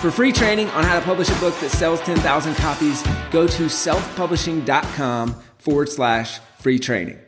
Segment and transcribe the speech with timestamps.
[0.00, 3.62] For free training on how to publish a book that sells 10,000 copies, go to
[3.64, 7.18] selfpublishing.com forward slash free training.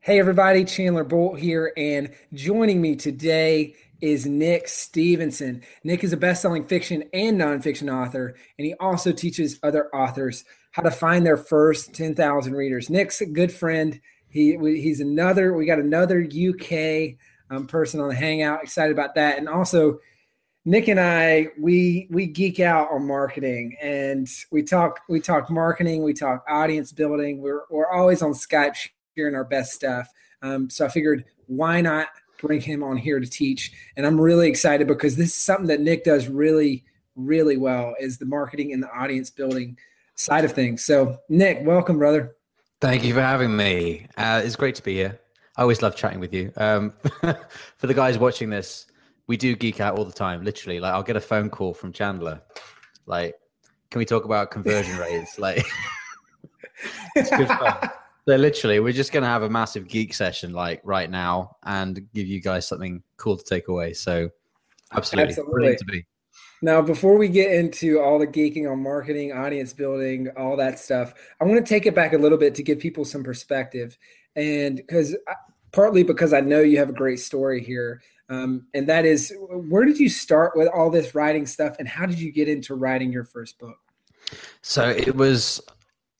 [0.00, 5.62] Hey, everybody, Chandler Bolt here, and joining me today is Nick Stephenson.
[5.84, 10.44] Nick is a best selling fiction and nonfiction author, and he also teaches other authors
[10.72, 12.88] how to find their first 10,000 readers.
[12.88, 14.00] Nick's a good friend.
[14.28, 17.16] He, he's another, we got another UK
[17.50, 18.62] um, person on the Hangout.
[18.62, 19.98] Excited about that, and also
[20.64, 26.02] Nick and I we we geek out on marketing, and we talk we talk marketing,
[26.02, 27.40] we talk audience building.
[27.40, 28.76] We're we're always on Skype
[29.16, 30.08] sharing our best stuff.
[30.42, 32.08] Um, so I figured why not
[32.40, 35.80] bring him on here to teach, and I'm really excited because this is something that
[35.80, 36.84] Nick does really
[37.16, 39.78] really well is the marketing and the audience building
[40.14, 40.84] side of things.
[40.84, 42.36] So Nick, welcome, brother.
[42.80, 44.06] Thank you for having me.
[44.16, 45.20] Uh, it's great to be here.
[45.56, 46.52] I always love chatting with you.
[46.56, 46.92] Um,
[47.76, 48.86] for the guys watching this,
[49.26, 50.44] we do geek out all the time.
[50.44, 52.40] Literally, like I'll get a phone call from Chandler,
[53.06, 53.34] like,
[53.90, 55.64] "Can we talk about conversion rates?" Like,
[57.16, 57.90] it's good fun.
[58.26, 62.26] So literally, we're just gonna have a massive geek session like right now and give
[62.26, 63.92] you guys something cool to take away.
[63.92, 64.30] So,
[64.92, 65.52] absolutely, absolutely.
[65.52, 66.06] brilliant to be.
[66.62, 71.12] Now, before we get into all the geeking on marketing, audience building, all that stuff,
[71.40, 73.98] I want to take it back a little bit to give people some perspective
[74.36, 75.16] and because
[75.72, 79.32] partly because I know you have a great story here, um, and that is
[79.68, 82.74] where did you start with all this writing stuff, and how did you get into
[82.74, 83.76] writing your first book?
[84.62, 85.60] So it was.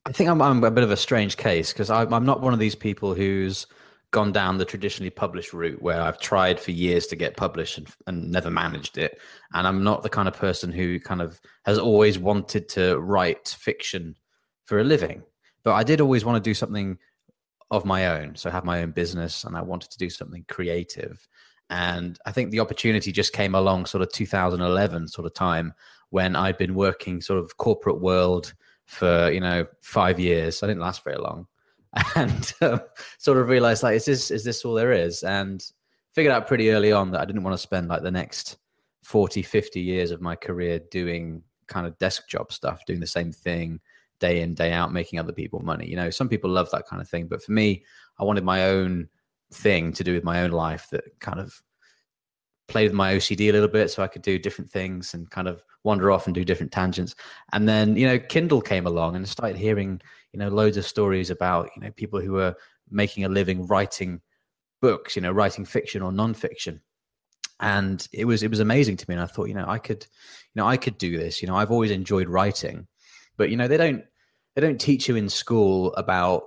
[0.06, 2.58] I think I'm, I'm a bit of a strange case because I'm not one of
[2.58, 3.66] these people who's
[4.14, 7.88] gone down the traditionally published route where I've tried for years to get published and,
[8.06, 9.18] and, never managed it.
[9.52, 13.56] And I'm not the kind of person who kind of has always wanted to write
[13.58, 14.14] fiction
[14.66, 15.24] for a living.
[15.64, 16.96] But I did always want to do something
[17.76, 18.36] of my own.
[18.36, 21.26] So I have my own business and I wanted to do something creative.
[21.70, 25.74] And I think the opportunity just came along sort of 2011 sort of time
[26.10, 28.54] when I'd been working sort of corporate world
[28.86, 30.62] for, you know, five years.
[30.62, 31.46] I didn't last very long.
[32.16, 32.80] And um,
[33.18, 35.22] sort of realized like, is this, is this all there is?
[35.22, 35.64] And
[36.12, 38.56] figured out pretty early on that I didn't want to spend like the next
[39.02, 43.32] 40, 50 years of my career doing kind of desk job stuff, doing the same
[43.32, 43.80] thing,
[44.24, 46.10] day in day out making other people money you know?
[46.10, 47.84] Some people love that kind of thing but for me
[48.18, 49.08] i wanted my own
[49.52, 51.62] thing to do with my own life that kind of
[52.66, 55.48] played with my ocd a little bit so i could do different things and kind
[55.48, 57.14] of wander off and do different tangents.
[57.52, 60.00] And then you know kindle came along and started hearing
[60.32, 62.56] you know loads of stories about you know people who were
[62.90, 64.20] making a living writing
[64.80, 66.80] books you know writing fiction or nonfiction.
[67.60, 70.02] And it was it was amazing to me and i thought you know i could
[70.02, 71.56] you know i could do this you know?
[71.56, 72.88] I've always enjoyed writing
[73.36, 74.04] but you know, they don't
[74.54, 76.44] they don't teach you in school about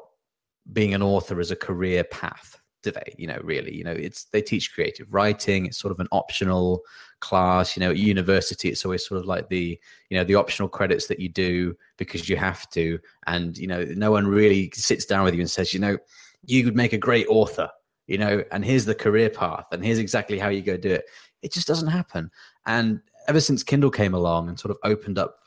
[0.71, 3.13] being an author as a career path do they?
[3.17, 6.81] You know really you know it's they teach creative writing it's sort of an optional
[7.19, 9.79] class you know at university it's always sort of like the
[10.09, 12.99] you know the optional credits that you do because you have to.
[13.25, 15.97] And you know no one really sits down with you and says you know
[16.45, 17.69] you would make a great author
[18.05, 21.05] you know and here's the career path and here's exactly how you go do it.
[21.41, 22.31] It just doesn't happen.
[22.65, 25.39] And ever since kindle came along and sort of opened up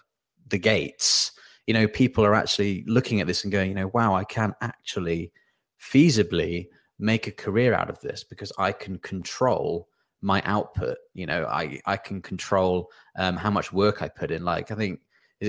[0.49, 1.33] the gates,
[1.71, 4.57] you know, people are actually looking at this and going, you know, wow, I can
[4.61, 5.31] actually
[5.81, 6.67] feasibly
[6.99, 9.87] make a career out of this because I can control
[10.21, 10.99] my output.
[11.15, 14.45] You know, I I can control um, how much work I put in.
[14.45, 14.99] Like I think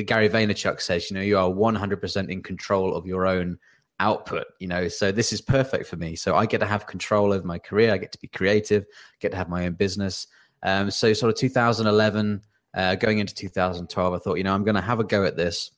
[0.06, 3.58] Gary Vaynerchuk says, you know, you are 100% in control of your own
[4.00, 4.46] output.
[4.60, 6.16] You know, so this is perfect for me.
[6.16, 7.92] So I get to have control over my career.
[7.92, 8.86] I get to be creative.
[9.20, 10.28] Get to have my own business.
[10.62, 12.44] Um, so sort of 2011
[12.76, 15.36] uh, going into 2012, I thought, you know, I'm going to have a go at
[15.36, 15.72] this.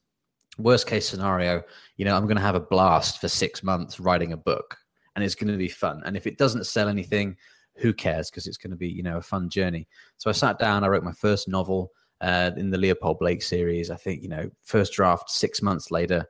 [0.58, 1.64] Worst case scenario,
[1.98, 4.78] you know, I'm going to have a blast for six months writing a book
[5.16, 6.02] and it's going to be fun.
[6.06, 7.38] And if it doesn't sell anything,
[7.76, 8.30] who cares?
[8.30, 9.88] Because it's going to be, you know, a fun journey.
[10.18, 11.92] So I sat down, I wrote my first novel
[12.22, 13.90] uh, in the Leopold Blake series.
[13.90, 16.26] I think, you know, first draft six months later,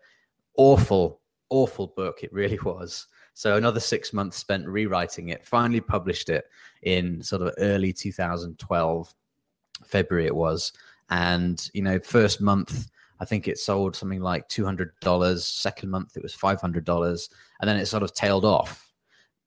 [0.56, 2.24] awful, awful book.
[2.24, 3.08] It really was.
[3.34, 6.46] So another six months spent rewriting it, finally published it
[6.84, 9.14] in sort of early 2012
[9.86, 10.72] February it was,
[11.10, 12.90] and you know, first month
[13.24, 15.46] I think it sold something like two hundred dollars.
[15.46, 17.30] Second month it was five hundred dollars,
[17.62, 18.92] and then it sort of tailed off.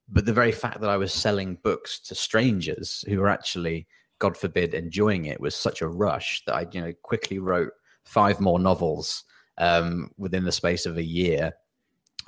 [0.09, 3.87] But the very fact that I was selling books to strangers who were actually
[4.19, 7.71] God forbid, enjoying it was such a rush that I, you know, quickly wrote
[8.07, 9.25] five more novels
[9.59, 11.53] um, within the space of a year,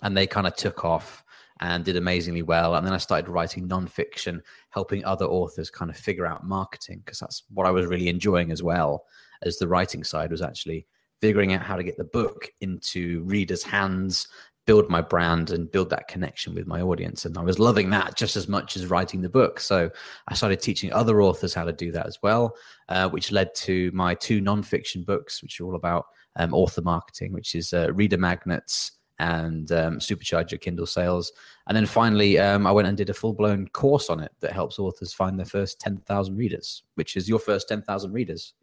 [0.02, 1.24] and they kind of took off
[1.60, 2.74] and did amazingly well.
[2.74, 7.20] And then I started writing nonfiction, helping other authors kind of figure out marketing because
[7.20, 9.06] that's what I was really enjoying as well
[9.40, 10.86] as the writing side was actually
[11.20, 14.28] figuring out how to get the book into readers' hands,
[14.66, 17.24] build my brand, and build that connection with my audience.
[17.24, 19.60] And I was loving that just as much as writing the book.
[19.60, 19.90] So
[20.28, 22.54] I started teaching other authors how to do that as well,
[22.88, 26.06] uh, which led to my two nonfiction books, which are all about
[26.36, 31.32] um, author marketing, which is uh, Reader Magnets and um, supercharge your Kindle sales.
[31.66, 34.52] And then finally, um, I went and did a full blown course on it that
[34.52, 38.54] helps authors find their first 10,000 readers, which is your first 10,000 readers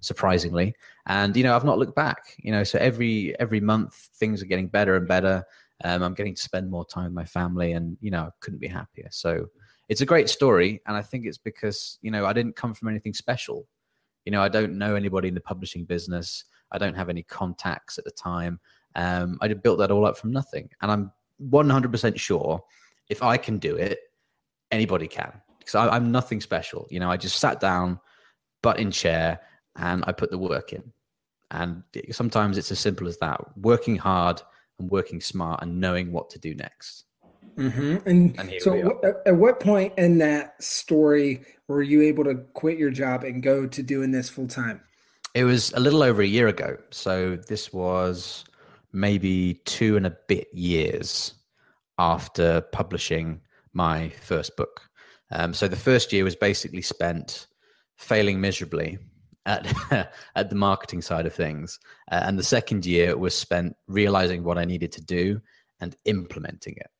[0.00, 0.74] surprisingly.
[1.06, 2.36] And you know, I've not looked back.
[2.38, 5.44] You know, so every every month things are getting better and better.
[5.82, 8.60] Um, I'm getting to spend more time with my family, and you know, I couldn't
[8.60, 9.08] be happier.
[9.10, 9.46] So
[9.88, 12.88] it's a great story, and I think it's because you know I didn't come from
[12.88, 13.66] anything special.
[14.24, 16.44] You know, I don't know anybody in the publishing business.
[16.72, 18.60] I don't have any contacts at the time.
[18.94, 21.12] Um, I built that all up from nothing, and I'm
[21.50, 22.62] 100% sure
[23.08, 23.98] if I can do it,
[24.70, 25.32] anybody can.
[25.58, 26.86] Because I'm nothing special.
[26.90, 28.00] You know, I just sat down,
[28.62, 29.40] butt in chair,
[29.76, 30.92] and I put the work in.
[31.50, 31.82] And
[32.12, 34.40] sometimes it's as simple as that working hard
[34.78, 37.04] and working smart and knowing what to do next.
[37.56, 38.08] Mm-hmm.
[38.08, 42.90] And, and so, at what point in that story were you able to quit your
[42.90, 44.80] job and go to doing this full time?
[45.34, 46.76] It was a little over a year ago.
[46.90, 48.44] So, this was
[48.92, 51.34] maybe two and a bit years
[51.98, 53.40] after publishing
[53.72, 54.88] my first book.
[55.32, 57.48] Um, so, the first year was basically spent
[57.96, 58.98] failing miserably
[59.46, 59.66] at
[60.36, 61.78] at the marketing side of things,
[62.10, 65.40] uh, and the second year was spent realizing what I needed to do
[65.80, 66.90] and implementing it.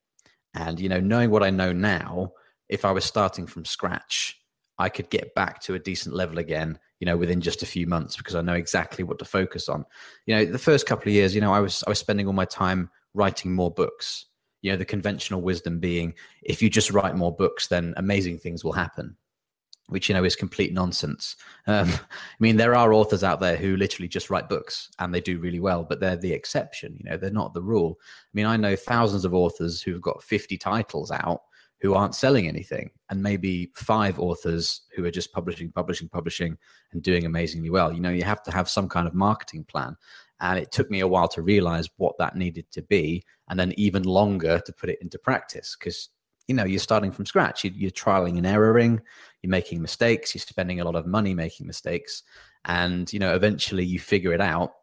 [0.53, 2.33] And you know, knowing what I know now,
[2.69, 4.39] if I was starting from scratch,
[4.77, 6.79] I could get back to a decent level again.
[6.99, 9.85] You know, within just a few months because I know exactly what to focus on.
[10.27, 12.33] You know, the first couple of years, you know, I was I was spending all
[12.33, 14.25] my time writing more books.
[14.61, 16.13] You know, the conventional wisdom being
[16.43, 19.15] if you just write more books, then amazing things will happen
[19.91, 21.35] which you know is complete nonsense.
[21.67, 21.99] Um, I
[22.39, 25.59] mean, there are authors out there who literally just write books and they do really
[25.59, 26.95] well, but they're the exception.
[26.97, 27.99] You know, they're not the rule.
[28.01, 31.41] I mean, I know thousands of authors who've got 50 titles out
[31.81, 36.55] who aren't selling anything, and maybe five authors who are just publishing, publishing, publishing,
[36.93, 37.91] and doing amazingly well.
[37.91, 39.97] You know, you have to have some kind of marketing plan.
[40.39, 43.73] And it took me a while to realize what that needed to be, and then
[43.77, 46.09] even longer to put it into practice because
[46.51, 47.63] you know you're starting from scratch.
[47.63, 48.99] You, are trialing and erroring.
[49.41, 50.35] You're making mistakes.
[50.35, 52.23] You're spending a lot of money making mistakes.
[52.65, 54.73] And you know eventually you figure it out.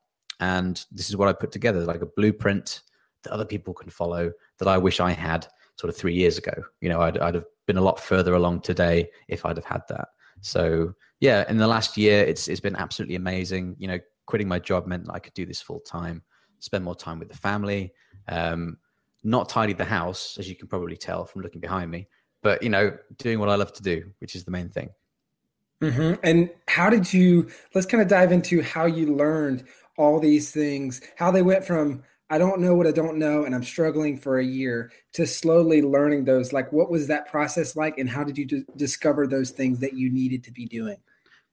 [0.40, 2.80] And this is what i put together like a blueprint
[3.22, 6.54] that other people can follow that i wish i had sort of three years ago.
[6.80, 9.82] You know i'd, I'd have been a lot further along today if i'd have had
[9.90, 10.08] that.
[10.40, 13.76] So yeah in the last year it's it's been absolutely amazing.
[13.78, 16.22] You know quitting my job meant i could do this full time
[16.60, 17.92] spend more time with the family
[18.28, 18.76] um,
[19.24, 22.08] not tidy the house, as you can probably tell from looking behind me,
[22.42, 24.90] but you know, doing what I love to do, which is the main thing.
[25.82, 26.20] Mm-hmm.
[26.22, 27.48] And how did you?
[27.74, 29.64] Let's kind of dive into how you learned
[29.96, 33.54] all these things, how they went from I don't know what I don't know, and
[33.54, 36.52] I'm struggling for a year to slowly learning those.
[36.52, 39.94] Like, what was that process like, and how did you d- discover those things that
[39.94, 40.98] you needed to be doing?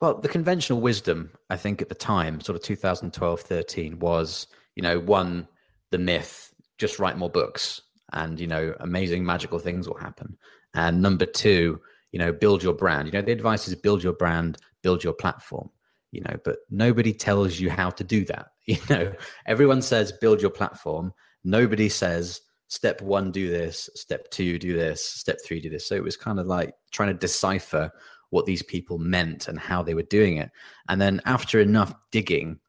[0.02, 4.84] Well, the conventional wisdom, I think, at the time, sort of 2012, 13, was, you
[4.84, 5.48] know, one,
[5.92, 7.82] the myth just write more books
[8.14, 10.38] and you know amazing magical things will happen.
[10.74, 11.80] And number two
[12.12, 13.08] you know build your brand.
[13.08, 15.70] You know the advice is build your brand build your platform
[16.12, 19.14] you know but nobody tells you how to do that you know.
[19.46, 21.14] Everyone says build your platform.
[21.44, 25.88] Nobody says step one do this step two do this step three do this.
[25.88, 27.92] So it was kind of like trying to decipher
[28.32, 30.50] what these people meant and how they were doing it.
[30.90, 32.60] And then after enough digging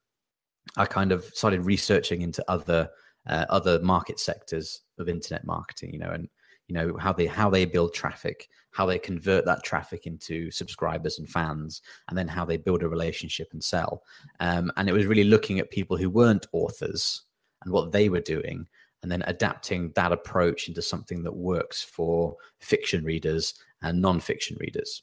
[0.77, 2.89] i kind of started researching into other
[3.29, 6.29] uh, other market sectors of internet marketing you know and
[6.69, 11.19] you know how they how they build traffic how they convert that traffic into subscribers
[11.19, 14.03] and fans and then how they build a relationship and sell.
[14.39, 17.23] Um, and it was really looking at people who weren't authors
[17.65, 18.67] and what they were doing
[19.03, 25.03] and then adapting that approach into something that works for fiction readers and non-fiction readers.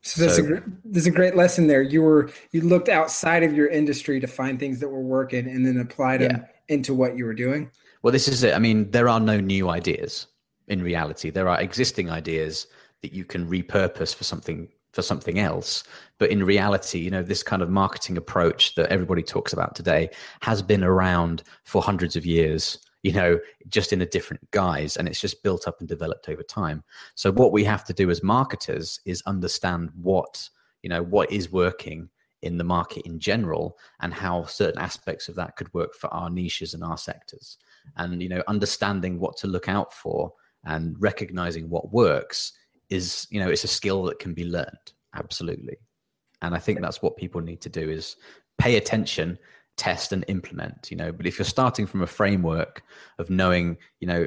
[0.00, 1.82] So there's, so, a, there's a great lesson there.
[1.82, 5.64] You were you looked outside of your industry to find things that were working, and
[5.64, 7.70] then applied them yeah into what you were doing?
[8.02, 8.54] Well, this is it.
[8.54, 10.26] I mean, there are no new ideas
[10.68, 11.30] in reality.
[11.30, 12.66] There are existing ideas
[13.02, 15.84] that you can repurpose for something for something else.
[16.18, 20.10] But in reality, you know, this kind of marketing approach that everybody talks about today
[20.42, 23.38] has been around for hundreds of years, you know,
[23.68, 24.98] just in a different guise.
[24.98, 26.84] And it's just built up and developed over time.
[27.14, 30.50] So what we have to do as marketers is understand what
[30.82, 32.08] you know, what is working
[32.42, 36.28] in the market in general and how certain aspects of that could work for our
[36.28, 37.58] niches and our sectors.
[37.96, 40.32] And, you know, understanding what to look out for
[40.64, 42.52] and recognizing what works
[42.90, 44.92] is, you know, it's a skill that can be learned.
[45.14, 45.76] Absolutely.
[46.42, 48.16] And I think that's what people need to do is
[48.58, 49.38] pay attention
[49.76, 52.82] test and implement you know but if you're starting from a framework
[53.18, 54.26] of knowing you know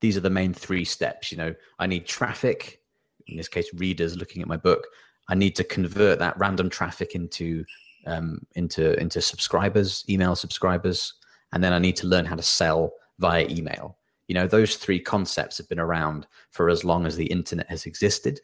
[0.00, 2.80] these are the main three steps you know i need traffic
[3.28, 4.88] in this case readers looking at my book
[5.28, 7.64] i need to convert that random traffic into
[8.06, 11.14] um, into into subscribers email subscribers
[11.52, 13.96] and then i need to learn how to sell via email.
[14.26, 17.86] You know those three concepts have been around for as long as the internet has
[17.86, 18.40] existed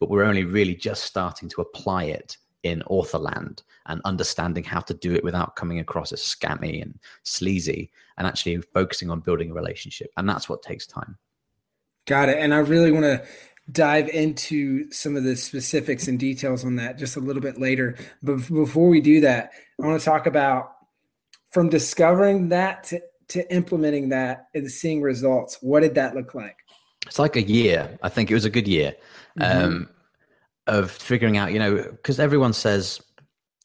[0.00, 4.94] but we're only really just starting to apply it in authorland and understanding how to
[4.94, 9.54] do it without coming across as scammy and sleazy and actually focusing on building a
[9.54, 10.10] relationship.
[10.16, 11.18] And that's what takes time.
[12.06, 12.38] Got it.
[12.38, 13.24] And i really want to
[13.72, 17.96] dive into some of the specifics and details on that just a little bit later
[18.22, 19.52] but before we do that
[19.82, 20.72] i want to talk about
[21.50, 26.58] from discovering that to, to implementing that and seeing results what did that look like
[27.06, 28.94] it's like a year i think it was a good year
[29.38, 29.64] mm-hmm.
[29.64, 29.88] um,
[30.66, 33.00] of figuring out, you know, because everyone says,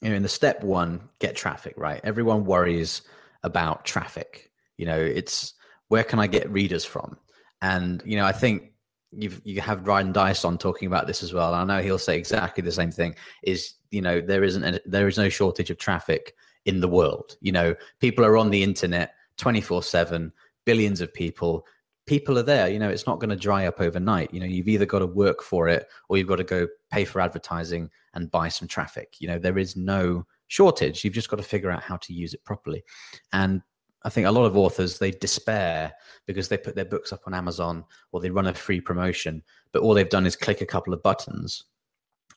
[0.01, 2.01] you know, in the step one, get traffic, right?
[2.03, 3.01] Everyone worries
[3.43, 4.51] about traffic.
[4.77, 5.53] You know, it's
[5.87, 7.17] where can I get readers from?
[7.61, 8.71] And, you know, I think
[9.11, 11.53] you've you have Ryan Dyson talking about this as well.
[11.53, 13.15] I know he'll say exactly the same thing.
[13.43, 16.35] Is you know there isn't a, there is no shortage of traffic
[16.65, 17.37] in the world.
[17.41, 20.31] You know, people are on the internet twenty four seven,
[20.65, 21.65] billions of people
[22.09, 22.67] people are there.
[22.67, 24.33] You know, it's not going to dry up overnight.
[24.33, 27.05] You know, you've either got to work for it or you've got to go pay
[27.05, 29.17] for advertising and buy some traffic.
[29.19, 31.05] You know, there is no shortage.
[31.05, 32.83] You've just got to figure out how to use it properly.
[33.31, 33.61] And
[34.03, 35.93] I think a lot of authors they despair
[36.25, 39.81] because they put their books up on Amazon or they run a free promotion, but
[39.81, 41.63] all they've done is click a couple of buttons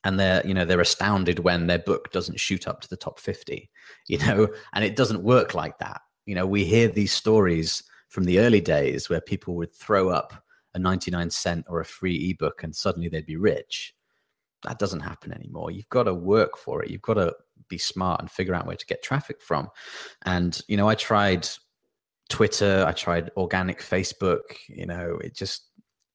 [0.05, 3.21] and they're you know they're astounded when their book doesn't shoot up to the top
[3.21, 3.71] 50
[4.09, 8.25] you know and it doesn't work like that you know we hear these stories from
[8.25, 12.63] the early days where people would throw up a 99 cent or a free ebook
[12.63, 13.95] and suddenly they'd be rich.
[14.65, 15.71] That doesn't happen anymore.
[15.71, 16.91] You've got to work for it.
[16.91, 17.35] You've got to
[17.69, 19.69] be smart and figure out where to get traffic from.
[20.25, 21.49] And, you know, I tried
[22.29, 25.65] Twitter, I tried organic Facebook, you know, it just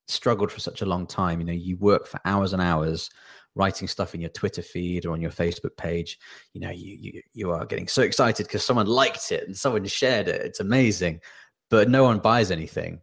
[0.07, 1.39] struggled for such a long time.
[1.39, 3.09] You know, you work for hours and hours
[3.55, 6.19] writing stuff in your Twitter feed or on your Facebook page,
[6.53, 9.83] you know, you you, you are getting so excited because someone liked it and someone
[9.85, 10.41] shared it.
[10.41, 11.21] It's amazing
[11.69, 13.01] but no one buys anything.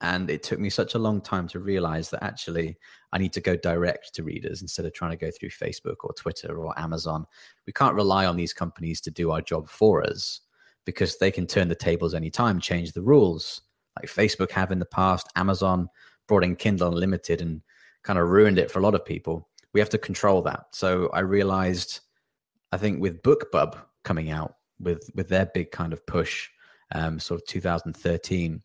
[0.00, 2.76] And it took me such a long time to realize that actually
[3.12, 6.12] I need to go direct to readers instead of trying to go through Facebook or
[6.12, 7.26] Twitter or Amazon.
[7.66, 10.40] We can't rely on these companies to do our job for us
[10.84, 13.62] because they can turn the tables anytime, change the rules,
[13.96, 15.28] like Facebook have in the past.
[15.36, 15.88] Amazon
[16.26, 17.62] brought in Kindle Unlimited and
[18.02, 19.48] kind of ruined it for a lot of people.
[19.72, 20.66] We have to control that.
[20.72, 22.00] So I realized,
[22.72, 26.48] I think with BookBub coming out with with their big kind of push
[26.94, 28.62] um, sort of 2013,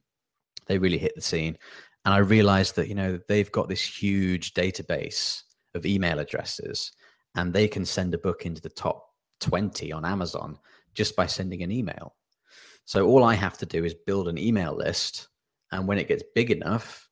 [0.70, 1.58] they really hit the scene.
[2.06, 5.42] And I realized that, you know, they've got this huge database
[5.76, 6.94] of email addresses
[7.36, 9.10] and they can send a book into the top
[9.42, 10.58] 20 on Amazon
[10.94, 12.16] just by sending an email.
[12.86, 15.28] So all I have to do is build an email list.
[15.72, 17.10] And when it gets big enough,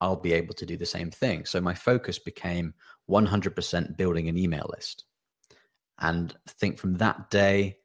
[0.00, 1.44] I'll be able to do the same thing.
[1.44, 2.74] So my focus became
[3.10, 5.04] 100% building an email list.
[5.98, 7.76] And I think from that day,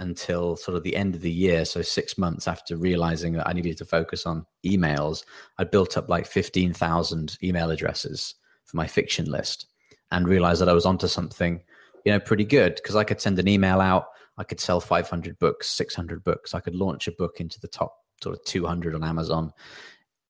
[0.00, 1.64] until sort of the end of the year.
[1.64, 5.24] So six months after realizing that I needed to focus on emails,
[5.58, 9.66] I built up like 15,000 email addresses for my fiction list
[10.10, 11.62] and realized that I was onto something,
[12.04, 14.06] you know, pretty good because I could send an email out.
[14.38, 16.54] I could sell 500 books, 600 books.
[16.54, 19.52] I could launch a book into the top sort of 200 on Amazon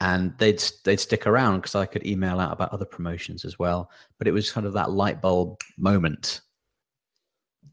[0.01, 3.91] and they'd they'd stick around because I could email out about other promotions as well.
[4.19, 6.41] But it was kind of that light bulb moment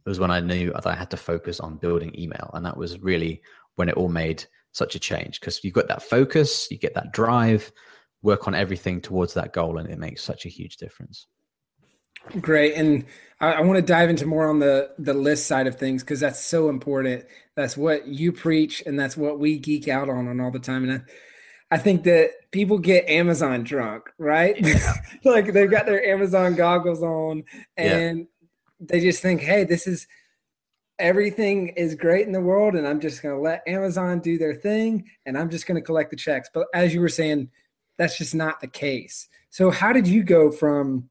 [0.08, 2.50] was when I knew that I had to focus on building email.
[2.54, 3.42] And that was really
[3.76, 7.12] when it all made such a change because you've got that focus, you get that
[7.12, 7.72] drive,
[8.22, 11.28] work on everything towards that goal, and it makes such a huge difference.
[12.42, 13.06] Great, and
[13.40, 16.20] I, I want to dive into more on the the list side of things because
[16.20, 17.26] that's so important.
[17.56, 20.84] That's what you preach, and that's what we geek out on on all the time.
[20.90, 24.56] And I, I think that people get Amazon drunk, right?
[24.60, 24.94] Yeah.
[25.24, 27.44] like they've got their Amazon goggles on,
[27.78, 28.24] and yeah
[28.80, 30.08] they just think, hey, this is
[31.00, 34.56] everything is great in the world, and I'm just going to let Amazon do their
[34.56, 36.50] thing, and I'm just going to collect the checks.
[36.54, 37.50] But as you were saying,
[37.98, 39.28] that's just not the case.
[39.50, 41.10] So, how did you go from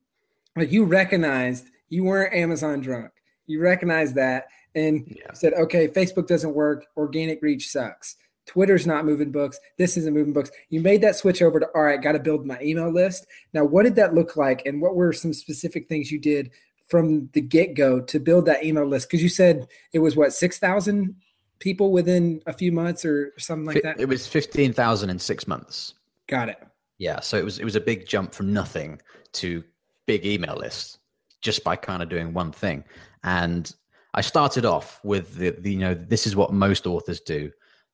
[0.57, 3.13] like you recognized you weren't Amazon drunk?
[3.47, 5.33] You recognized that and yeah.
[5.33, 8.17] said, okay, Facebook doesn't work, organic reach sucks.
[8.47, 9.59] Twitter's not moving books.
[9.79, 10.51] This isn't moving books.
[10.69, 13.27] You made that switch over to all right, got to build my email list.
[13.53, 16.51] Now, what did that look like, and what were some specific things you did
[16.89, 19.09] from the get go to build that email list?
[19.09, 21.17] Because you said it was what six thousand
[21.59, 24.01] people within a few months or something like that.
[24.01, 25.95] It was fifteen thousand in six months.
[26.27, 26.59] Got it.
[26.99, 29.01] Yeah, so it was it was a big jump from nothing
[29.35, 29.63] to
[30.07, 30.99] big email lists
[31.43, 32.85] just by kind of doing one thing.
[33.23, 33.73] And
[34.15, 37.51] I started off with the, the you know this is what most authors do.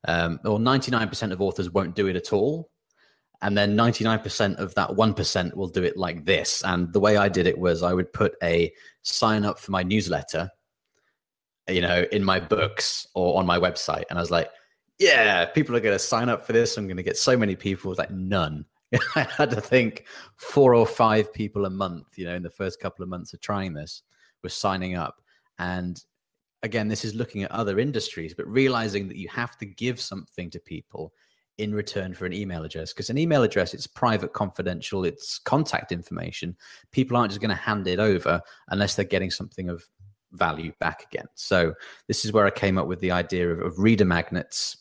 [0.08, 2.71] Um, or 99% of authors won't do it at all
[3.42, 6.62] and then 99% of that 1% will do it like this.
[6.64, 8.72] And the way i did it was i would put a
[9.02, 10.48] sign up for my newsletter
[11.68, 14.04] you know in my books or on my website.
[14.08, 14.48] And i was like
[14.98, 16.76] yeah people are going to sign up for this.
[16.76, 17.94] I'm going to get so many people.
[17.98, 18.64] Like none.
[19.16, 20.04] I had to think
[20.36, 23.40] four or five people a month you know in the first couple of months of
[23.40, 24.02] trying this
[24.42, 25.20] were signing up.
[25.58, 26.02] And
[26.62, 30.48] again this is looking at other industries but realizing that you have to give something
[30.50, 31.12] to people
[31.62, 35.92] in return for an email address because an email address it's private confidential it's contact
[35.92, 36.56] information
[36.90, 39.84] people aren't just going to hand it over unless they're getting something of
[40.32, 41.72] value back again so
[42.08, 44.78] this is where i came up with the idea of, of reader magnets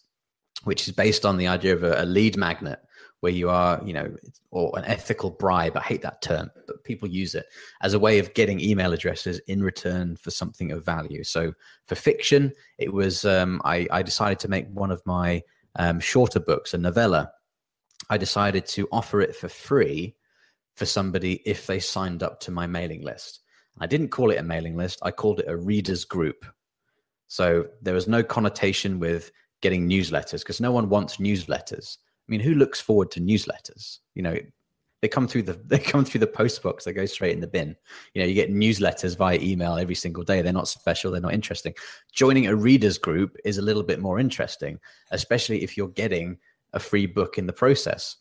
[0.64, 2.80] which is based on the idea of a, a lead magnet
[3.22, 4.14] where you are, you know,
[4.50, 5.78] or an ethical bribe.
[5.78, 7.46] I hate that term, but people use it
[7.82, 11.24] as a way of getting email addresses in return for something of value.
[11.24, 11.54] So
[11.86, 15.44] for fiction, it was um, I, I decided to make one of my
[15.76, 17.32] um, shorter books, a novella,
[18.10, 20.16] I decided to offer it for free
[20.76, 23.40] for somebody if they signed up to my mailing list.
[23.80, 26.46] I didn't call it a mailing list, I called it a readers group.
[27.28, 31.98] So there was no connotation with getting newsletters because no one wants newsletters.
[31.98, 34.00] I mean, who looks forward to newsletters?
[34.16, 34.38] You know,
[35.02, 37.48] they come through the they come through the post box they go straight in the
[37.48, 37.76] bin.
[38.14, 40.42] You know you get newsletters via email every single day.
[40.42, 41.74] They're not special they're not interesting.
[42.14, 44.80] Joining a readers group is a little bit more interesting
[45.12, 46.38] especially if you're getting
[46.74, 48.18] a free book in the process.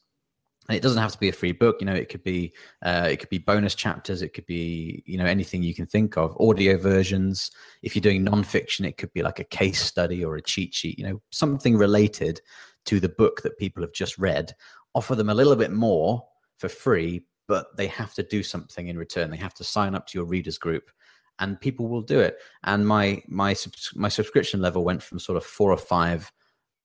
[0.69, 2.53] And it doesn't have to be a free book you know it could be
[2.85, 6.17] uh, it could be bonus chapters it could be you know anything you can think
[6.17, 6.37] of.
[6.41, 7.51] Audio versions
[7.83, 10.99] if you're doing nonfiction it could be like a case study or a cheat sheet
[10.99, 12.41] you know something related
[12.87, 14.55] to the book that people have just read.
[14.95, 16.25] Offer them a little bit more
[16.61, 19.31] for free, but they have to do something in return.
[19.31, 20.91] They have to sign up to your readers group,
[21.39, 22.37] and people will do it.
[22.65, 23.57] And my my
[23.95, 26.31] my subscription level went from sort of four or five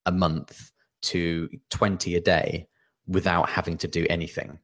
[0.06, 0.72] a month
[1.04, 2.68] to twenty a day
[3.08, 4.58] without having to do anything.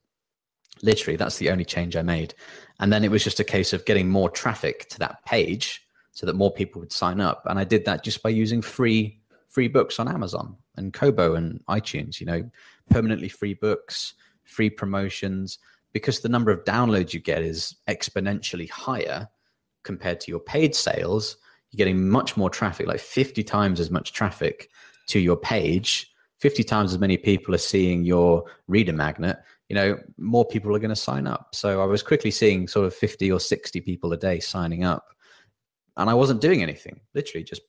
[0.82, 2.34] Literally, that's the only change I made.
[2.80, 6.26] And then it was just a case of getting more traffic to that page so
[6.26, 7.44] that more people would sign up.
[7.46, 11.62] And I did that just by using free free books on Amazon and Kobo and
[11.68, 12.50] iTunes, you know,
[12.90, 14.14] permanently free books,
[14.52, 15.60] free promotions,
[15.94, 19.28] because the number of downloads you get is exponentially higher
[19.84, 21.38] compared to your paid sales,
[21.72, 24.70] you're getting much more traffic, like 50 times as much traffic
[25.08, 26.12] to your page.
[26.40, 29.38] 50 times as many people are seeing your reader magnet,
[29.70, 31.54] you know, more people are going to sign up.
[31.54, 35.06] So I was quickly seeing sort of 50 or 60 people a day signing up.
[35.98, 37.62] And I wasn't doing anything, literally just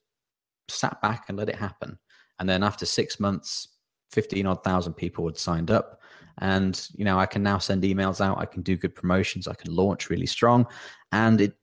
[0.68, 1.98] sat back and let it happen.
[2.38, 3.68] And then after six months,
[4.10, 6.00] 15 odd thousand people had signed up
[6.38, 8.38] and you know i can now send emails out.
[8.38, 9.46] I can do good promotions.
[9.46, 10.66] I can launch really strong.
[11.12, 11.54] And it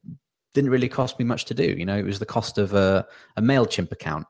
[0.53, 1.75] didn't really cost me much to do.
[1.77, 4.27] You know it was the cost of a, a mailchimp account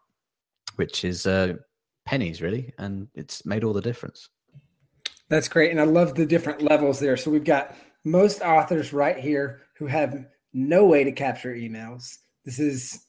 [0.75, 1.55] which is uh,
[2.05, 2.73] pennies really.
[2.77, 4.29] And it's made all the difference.
[5.27, 5.71] That's great.
[5.71, 7.17] And i love the different levels there.
[7.17, 12.17] So we've got most authors right here who have no way to capture emails.
[12.45, 13.05] This is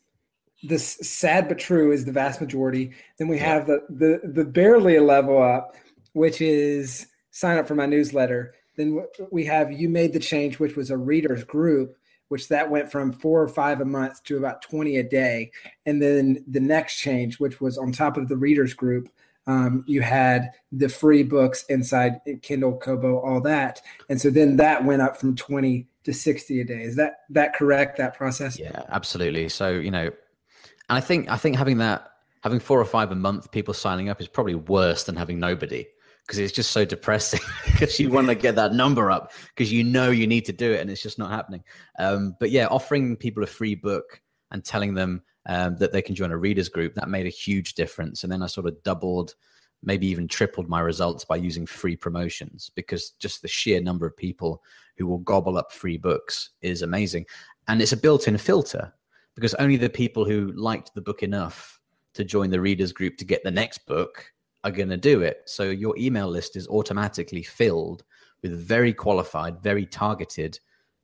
[0.62, 2.92] this sad but true is the vast majority.
[3.18, 5.76] Then we have the the the barely a level up
[6.12, 7.06] which is
[7.40, 8.54] sign up for my newsletter.
[8.76, 11.96] Then we have you made the change, which was a readers group,
[12.28, 15.50] which that went from four or five a month to about 20 a day.
[15.86, 19.08] And then the next change, which was on top of the readers group,
[19.46, 23.80] um, you had the free books inside Kindle, Kobo, all that.
[24.08, 26.82] And so then that went up from 20 to 60 a day.
[26.82, 27.96] Is that that correct?
[27.96, 28.58] That process?
[28.58, 29.48] Yeah, absolutely.
[29.48, 33.14] So, you know, and I think I think having that having four or five a
[33.14, 35.86] month people signing up is probably worse than having nobody
[36.30, 39.82] because it's just so depressing because you want to get that number up because you
[39.82, 41.64] know you need to do it and it's just not happening.
[41.98, 46.14] Um, but yeah, offering people a free book and telling them um, that they can
[46.14, 48.22] join a readers group that made a huge difference.
[48.22, 49.34] And then I sort of doubled,
[49.82, 54.16] maybe even tripled my results by using free promotions because just the sheer number of
[54.16, 54.62] people
[54.98, 57.26] who will gobble up free books is amazing.
[57.66, 58.92] And it's a built in filter
[59.34, 61.80] because only the people who liked the book enough
[62.14, 64.32] to join the readers group to get the next book
[64.64, 65.42] are going to do it.
[65.46, 68.04] So your email list is automatically filled
[68.42, 70.58] with very qualified, very targeted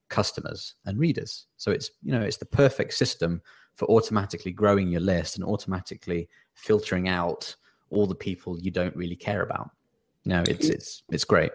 [0.09, 1.47] customers and readers.
[1.57, 3.43] So it's, you know, it's the perfect system
[3.75, 7.55] for automatically growing your list and automatically filtering out
[7.91, 9.71] all the people you don't really care about.
[10.25, 11.53] No, it's it's it's great.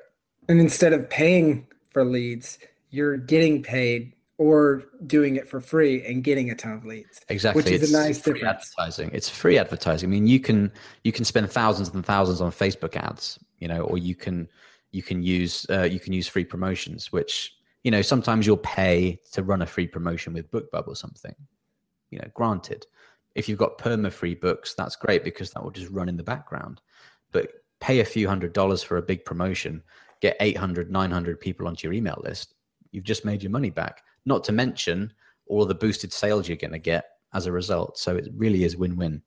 [0.47, 2.57] And instead of paying for leads,
[2.89, 7.21] you're getting paid or doing it for free and getting a ton of leads.
[7.29, 8.73] Exactly, which is it's a nice free difference.
[8.75, 9.11] advertising.
[9.13, 10.09] It's free advertising.
[10.09, 10.71] I mean, you can
[11.03, 14.49] you can spend thousands and thousands on Facebook ads, you know, or you can
[14.89, 19.19] you can use uh, you can use free promotions, which you know sometimes you'll pay
[19.31, 21.35] to run a free promotion with BookBub or something.
[22.09, 22.87] You know, granted,
[23.35, 26.23] if you've got perma free books, that's great because that will just run in the
[26.23, 26.81] background.
[27.31, 29.83] But pay a few hundred dollars for a big promotion,
[30.19, 32.55] get 800, 900 people onto your email list.
[32.91, 35.13] You've just made your money back not to mention
[35.47, 37.97] all of the boosted sales you're going to get as a result.
[37.97, 39.21] So it really is win win.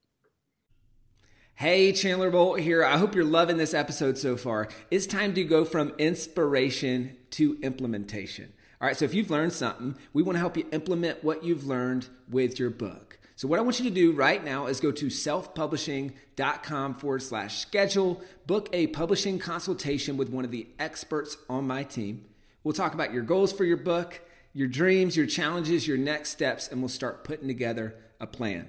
[1.57, 2.85] Hey, Chandler Bolt here.
[2.85, 4.68] I hope you're loving this episode so far.
[4.90, 8.52] It's time to go from inspiration to implementation.
[8.80, 11.64] All right, so if you've learned something, we want to help you implement what you've
[11.64, 13.18] learned with your book.
[13.37, 17.59] So, what I want you to do right now is go to selfpublishing.com forward slash
[17.59, 22.24] schedule, book a publishing consultation with one of the experts on my team.
[22.64, 24.20] We'll talk about your goals for your book
[24.55, 28.69] your dreams, your challenges, your next steps, and we'll start putting together a plan.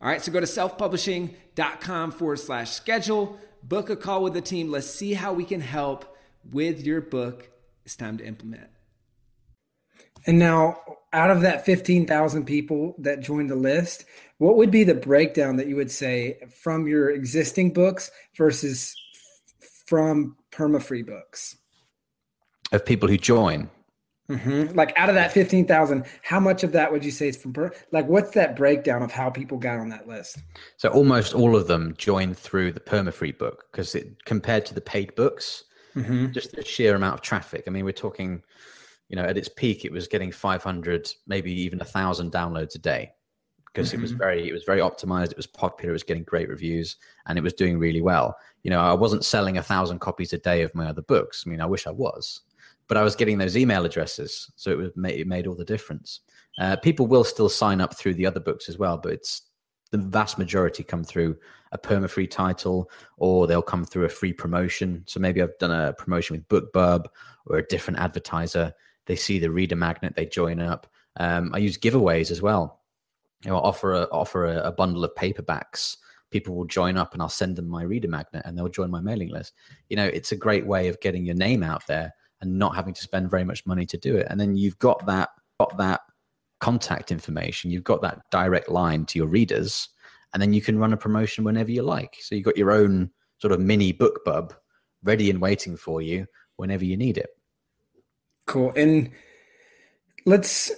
[0.00, 4.70] All right, so go to selfpublishing.com forward slash schedule, book a call with the team.
[4.70, 6.16] Let's see how we can help
[6.50, 7.50] with your book.
[7.84, 8.70] It's time to implement.
[10.24, 10.80] And now,
[11.12, 14.04] out of that 15,000 people that joined the list,
[14.38, 18.94] what would be the breakdown that you would say from your existing books versus
[19.86, 21.56] from perma-free books?
[22.70, 23.70] Of people who join?
[24.30, 24.76] Mm-hmm.
[24.76, 27.54] Like out of that fifteen thousand, how much of that would you say is from
[27.54, 30.38] per- like what's that breakdown of how people got on that list?
[30.76, 34.82] So almost all of them joined through the perma-free book because it compared to the
[34.82, 35.64] paid books,
[35.96, 36.32] mm-hmm.
[36.32, 37.64] just the sheer amount of traffic.
[37.66, 38.42] I mean, we're talking,
[39.08, 42.74] you know, at its peak, it was getting five hundred, maybe even a thousand downloads
[42.74, 43.12] a day
[43.64, 43.98] because mm-hmm.
[43.98, 44.18] it was mm-hmm.
[44.18, 45.30] very, it was very optimized.
[45.30, 45.92] It was popular.
[45.92, 48.36] It was getting great reviews, and it was doing really well.
[48.62, 51.44] You know, I wasn't selling a thousand copies a day of my other books.
[51.46, 52.42] I mean, I wish I was
[52.88, 56.20] but I was getting those email addresses, so it was it made all the difference.
[56.58, 59.42] Uh, people will still sign up through the other books as well, but it's
[59.90, 61.36] the vast majority come through
[61.72, 65.04] a perma free title or they'll come through a free promotion.
[65.06, 67.06] So maybe I've done a promotion with BookBub
[67.46, 68.72] or a different advertiser.
[69.06, 70.86] They see the reader magnet, they join up.
[71.16, 72.80] Um, I use giveaways as well.
[73.44, 75.96] You know, I'll offer a, offer a, a bundle of paperbacks
[76.30, 79.00] people will join up and I'll send them my reader magnet and they'll join my
[79.00, 79.54] mailing list.
[79.88, 82.94] You know, it's a great way of getting your name out there and not having
[82.94, 84.26] to spend very much money to do it.
[84.30, 86.00] And then you've got that got that
[86.60, 89.88] contact information, you've got that direct line to your readers,
[90.32, 92.16] and then you can run a promotion whenever you like.
[92.20, 94.52] So you've got your own sort of mini BookBub
[95.02, 97.30] ready and waiting for you whenever you need it.
[98.46, 98.72] Cool.
[98.76, 99.10] And
[100.26, 100.70] let's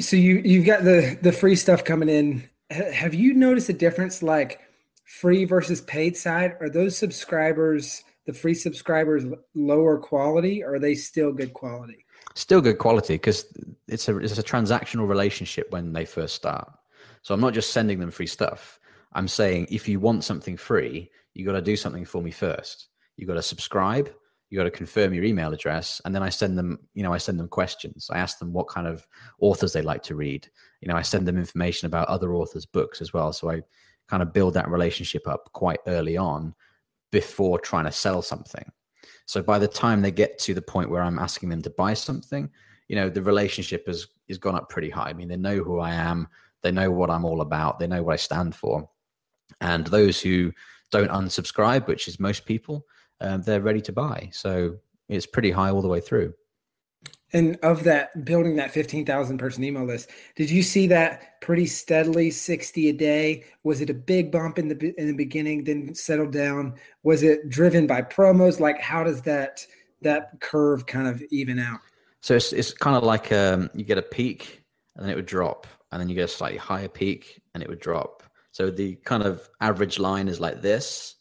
[0.00, 2.48] so you you've got the the free stuff coming in.
[2.70, 4.60] Have you noticed a difference like
[5.04, 6.56] free versus paid side?
[6.60, 12.04] Are those subscribers the free subscribers lower quality or are they still good quality?
[12.34, 13.46] Still good quality because
[13.88, 16.70] it's a it's a transactional relationship when they first start.
[17.22, 18.78] So i'm not just sending them free stuff.
[19.12, 22.88] I'm saying if you want something free you got to do something for me first.
[23.16, 24.10] You got to subscribe
[24.52, 27.16] you got to confirm your email address and then i send them you know i
[27.16, 28.10] send them questions.
[28.12, 29.06] I ask them what kind of
[29.40, 30.46] authors they like to read.
[30.82, 33.32] You know i send them information about other authors books as well.
[33.32, 33.62] So i
[34.08, 36.54] kind of build that relationship up quite early on
[37.12, 38.64] before trying to sell something.
[39.26, 41.94] So by the time they get to the point where I'm asking them to buy
[41.94, 42.50] something,
[42.88, 45.10] you know, the relationship has has gone up pretty high.
[45.10, 46.26] I mean, they know who I am,
[46.62, 48.88] they know what I'm all about, they know what I stand for.
[49.60, 50.52] And those who
[50.90, 52.86] don't unsubscribe, which is most people,
[53.20, 54.30] um, they're ready to buy.
[54.32, 54.76] So
[55.08, 56.34] it's pretty high all the way through.
[57.34, 62.30] And of that, building that 15,000 person email list, did you see that pretty steadily,
[62.30, 63.44] 60 a day?
[63.64, 66.74] Was it a big bump in the in the beginning, then settled down?
[67.02, 68.60] Was it driven by promos?
[68.60, 69.66] Like, how does that
[70.02, 71.80] that curve kind of even out?
[72.20, 74.62] So it's it's kind of like um, you get a peak
[74.94, 77.68] and then it would drop, and then you get a slightly higher peak and it
[77.68, 78.22] would drop.
[78.50, 81.16] So the kind of average line is like this,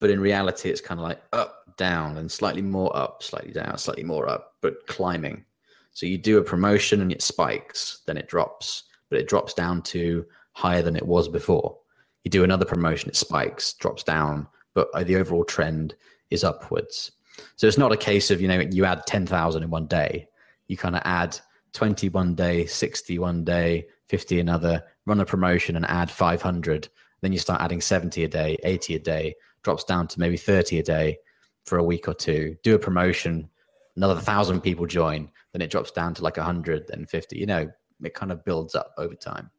[0.00, 3.76] but in reality, it's kind of like up down and slightly more up, slightly down,
[3.78, 5.44] slightly more up, but climbing.
[5.92, 9.82] So you do a promotion and it spikes, then it drops, but it drops down
[9.82, 11.78] to higher than it was before.
[12.24, 15.94] You do another promotion, it spikes, drops down, but the overall trend
[16.30, 17.12] is upwards.
[17.56, 20.28] So it's not a case of, you know, you add 10,000 in one day.
[20.66, 21.38] You kind of add
[21.72, 26.88] 20 one day, 60 one day, 50 another, run a promotion and add 500.
[27.20, 30.78] Then you start adding 70 a day, 80 a day, drops down to maybe 30
[30.78, 31.18] a day,
[31.66, 33.50] for a week or two, do a promotion,
[33.96, 37.38] another thousand people join, then it drops down to like 150.
[37.38, 37.70] You know,
[38.02, 39.50] it kind of builds up over time.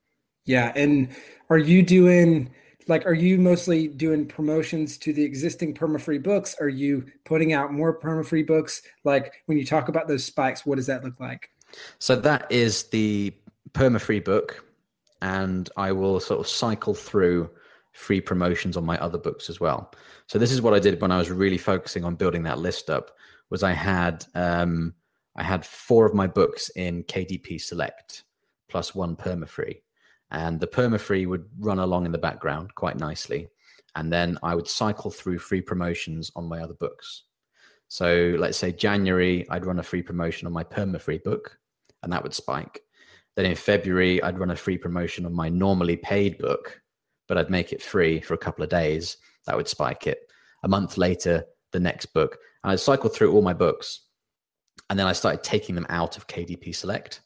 [0.46, 0.72] Yeah.
[0.76, 1.10] And
[1.50, 2.54] are you doing
[2.88, 7.74] like are you mostly doing promotions to the existing perma-free books are you putting out
[7.74, 11.50] more perma-free books like when you talk about those spikes what does that look like
[12.00, 13.34] So that is the
[13.74, 14.64] perma free book,
[15.22, 17.50] and I will sort of cycle through
[17.94, 19.92] free promotions on my other books as well.
[20.28, 22.90] So this is what I did when I was really focusing on building that list
[22.90, 23.17] up.
[23.50, 24.94] Was I had um,
[25.36, 28.24] I had four of my books in KDP Select
[28.70, 29.82] plus one perma free,
[30.32, 33.48] and the perma free would run along in the background quite nicely,
[33.96, 37.24] and then I would cycle through free promotions on my other books.
[37.88, 41.58] So let's say January, I'd run a free promotion on my perma free book,
[42.04, 42.82] and that would spike.
[43.36, 46.82] Then in February, I'd run a free promotion on my normally paid book,
[47.28, 49.18] but I'd make it free for a couple of days.
[49.46, 50.20] That would spike it.
[50.64, 52.38] A month later, the next book.
[52.64, 54.02] And I cycled through all my books.
[54.90, 57.22] And then I started taking them out of KDP Select.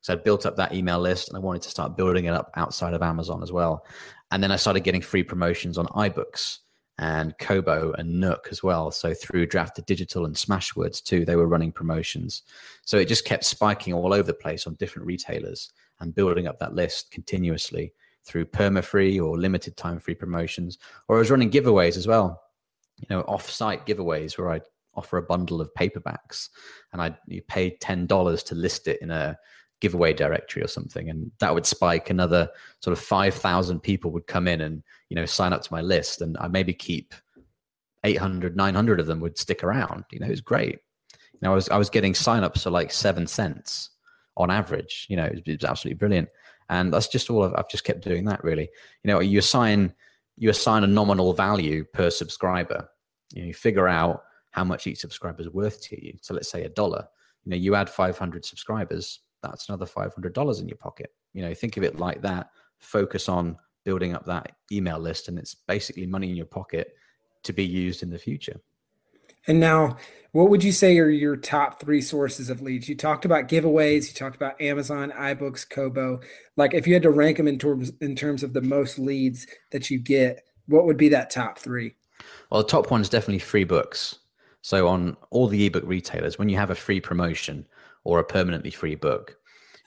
[0.00, 2.50] So I built up that email list and I wanted to start building it up
[2.56, 3.84] outside of Amazon as well.
[4.30, 6.58] And then I started getting free promotions on iBooks
[6.98, 8.90] and Kobo and Nook as well.
[8.90, 12.42] So through Draft2Digital and Smashwords too, they were running promotions.
[12.84, 16.58] So it just kept spiking all over the place on different retailers and building up
[16.58, 17.92] that list continuously
[18.24, 20.78] through perma-free or limited time free promotions.
[21.08, 22.41] Or I was running giveaways as well,
[23.02, 24.62] you know, off-site giveaways where I'd
[24.94, 26.48] offer a bundle of paperbacks
[26.92, 29.36] and I you paid ten dollars to list it in a
[29.80, 31.10] giveaway directory or something.
[31.10, 32.48] And that would spike another
[32.80, 36.22] sort of 5000 people would come in and you know sign up to my list.
[36.22, 37.14] And i maybe keep
[38.04, 40.04] 800 900 of them would stick around.
[40.12, 40.78] You know it was great.
[41.32, 43.90] You know i was i was getting signups for like 7 cents
[44.36, 45.06] on average.
[45.10, 46.28] You know it was, it was absolutely brilliant.
[46.68, 48.70] And that's just all I've, I've just kept doing that really.
[49.02, 49.94] You know you assign
[50.36, 52.88] you assign a nominal value per subscriber
[53.32, 56.50] you, know, you figure out how much each subscriber is worth to you so let's
[56.50, 57.06] say a dollar
[57.44, 61.12] you know you add 500 subscribers that's another $500 in your pocket.
[61.34, 62.50] You know, think of it like that.
[62.78, 66.94] Focus on building up that email list, and it's basically money in your pocket
[67.42, 68.60] to be used in the future.
[69.48, 69.96] And now,
[70.30, 72.88] what would you say are your top three sources of leads?
[72.88, 76.20] You talked about giveaways, you talked about Amazon, iBooks, Kobo.
[76.56, 79.46] Like, if you had to rank them in terms in terms of the most leads
[79.72, 81.96] that you get, what would be that top three?
[82.50, 84.18] Well, the top one is definitely free books.
[84.62, 87.66] So on all the ebook retailers, when you have a free promotion,
[88.04, 89.36] or a permanently free book.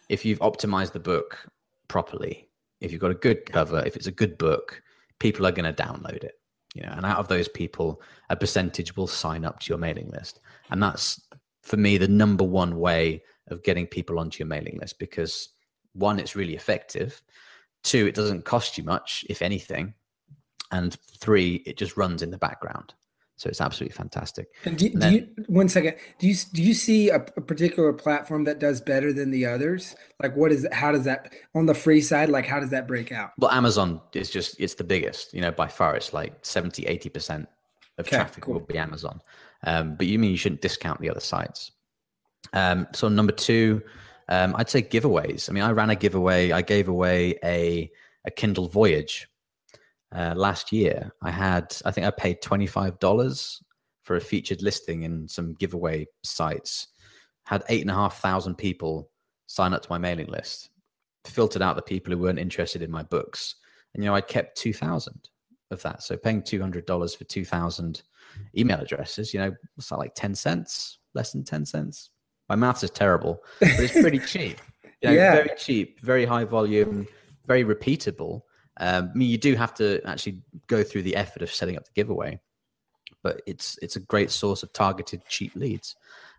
[0.10, 1.48] If you've optimized the book
[1.88, 2.50] properly,
[2.82, 4.82] if you've got a good cover, if it's a good book,
[5.20, 6.40] people are going to download it.
[6.74, 10.10] You know, and out of those people, a percentage will sign up to your mailing
[10.10, 10.42] list.
[10.72, 11.22] And that's
[11.64, 15.50] for me the number one way of getting people onto your mailing list because
[15.94, 17.22] one, it's really effective.
[17.84, 19.94] Two, it doesn't cost you much, if anything.
[20.72, 22.94] And three, it just runs in the background.
[23.38, 24.48] So it's absolutely fantastic.
[24.64, 27.42] And do, and then, do you, one second, do you do you see a, a,
[27.42, 29.94] particular platform that does better than the others?
[30.22, 32.30] Like, what is how does that on the free side?
[32.30, 33.32] Like, how does that break out?
[33.38, 35.34] Well, Amazon is just it's the biggest.
[35.34, 37.50] You know, by far, it's like 70 80 percent
[37.98, 38.54] of okay, traffic cool.
[38.54, 39.20] will be Amazon.
[39.64, 41.72] Um, but you mean you shouldn't discount the other sites?
[42.54, 43.82] Um, so number two,
[44.30, 45.50] um, I'd say giveaways.
[45.50, 46.52] I mean, I ran a giveaway.
[46.52, 47.92] I gave away a
[48.24, 49.28] a Kindle Voyage
[50.16, 53.62] uh, last year, I had, I think I paid $25
[54.04, 56.88] for a featured listing in some giveaway sites.
[57.46, 59.10] Had eight and a half thousand people
[59.48, 60.70] sign up to my mailing list,
[61.26, 63.56] filtered out the people who weren't interested in my books.
[63.94, 65.30] And, you know, I kept 2,000
[65.72, 66.02] of that.
[66.04, 68.04] So paying $200 for 2,000
[68.58, 71.00] email addresses, you know, what's that like 10 cents?
[71.14, 72.10] Less than 10 cents?
[72.48, 74.60] My maths is terrible, but it's pretty cheap.
[75.02, 75.36] You know, yeah.
[75.36, 77.08] Very cheap, very high volume,
[77.48, 78.42] very repeatable.
[78.78, 81.86] Um, I mean, you do have to actually go through the effort of setting up
[81.86, 82.40] the giveaway,
[83.24, 85.96] but it's it's a great source of targeted cheap leads.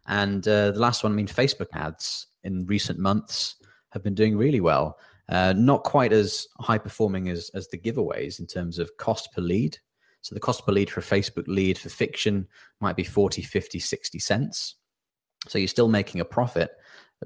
[0.06, 3.56] And uh, the last one, I mean, Facebook ads in recent months
[3.90, 4.98] have been doing really well.
[5.28, 9.42] Uh, not quite as high performing as as the giveaways in terms of cost per
[9.42, 9.78] lead.
[10.20, 12.48] So the cost per lead for a Facebook lead for fiction
[12.80, 14.74] might be 40, 50, 60 cents.
[15.48, 16.72] So you're still making a profit,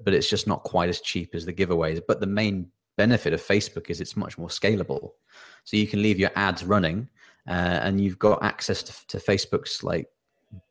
[0.05, 2.01] but it's just not quite as cheap as the giveaways.
[2.07, 5.13] But the main benefit of Facebook is it's much more scalable.
[5.65, 7.09] So you can leave your ads running,
[7.49, 10.07] uh, and you've got access to, to Facebook's like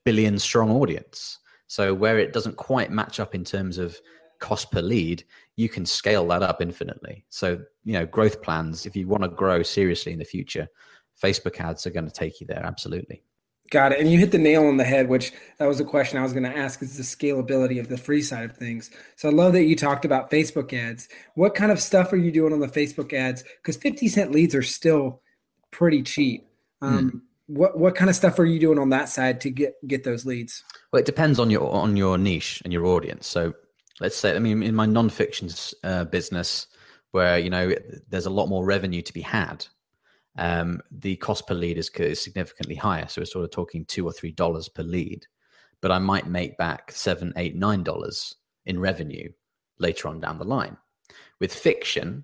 [0.06, 1.40] billion strong audience.
[1.66, 3.98] So where it doesn't quite match up in terms of
[4.40, 5.24] cost per lead,
[5.56, 7.26] you can scale that up infinitely.
[7.30, 7.48] So
[7.84, 8.86] you know, growth plans.
[8.86, 10.68] If you want to grow seriously in the future,
[11.24, 12.64] Facebook ads are going to take you there.
[12.64, 13.24] Absolutely.
[13.70, 14.00] Got it.
[14.00, 16.34] And you hit the nail on the head, which that was a question I was
[16.34, 18.90] going to ask is the scalability of the free side of things.
[19.16, 21.08] So I love that you talked about Facebook ads.
[21.36, 23.44] What kind of stuff are you doing on the Facebook ads?
[23.62, 25.22] Because 50 cent leads are still
[25.72, 26.48] pretty cheap.
[26.82, 27.22] Um, mm.
[27.48, 30.24] What what kind of stuff are you doing on that side to get get those
[30.24, 30.64] leads?
[30.92, 33.26] Well, it depends on your on your niche and your audience.
[33.26, 33.56] So
[34.00, 36.68] let's say, I mean, in my nonfiction uh, business,
[37.10, 37.74] where you know
[38.08, 39.66] there's a lot more revenue to be had
[40.40, 43.08] um, the cost per lead is, is significantly higher.
[43.08, 45.28] So we're sort of talking two or three dollars per lead,
[45.82, 49.30] but I might make back seven, eight, nine dollars in revenue
[49.80, 50.78] later on down the line.
[51.42, 52.24] With fiction,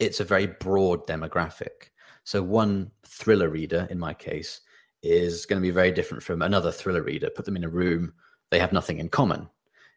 [0.00, 1.90] it's a very broad demographic.
[2.24, 4.62] So one thriller reader, in my case,
[5.02, 7.30] is going to be very different from another thriller reader.
[7.30, 8.14] Put them in a room,
[8.50, 9.48] they have nothing in common.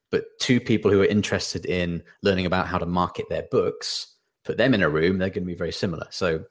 [0.10, 4.58] But two people who are interested in learning about how to market their books, put
[4.58, 6.08] them in a room, they're going to be very similar.
[6.10, 6.44] So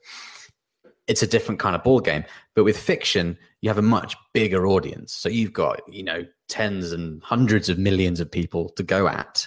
[1.10, 2.24] it's a different kind of ball game.
[2.54, 5.12] But with fiction, you have a much bigger audience.
[5.12, 9.44] So you've got, you know, tens and hundreds of millions of people to go at.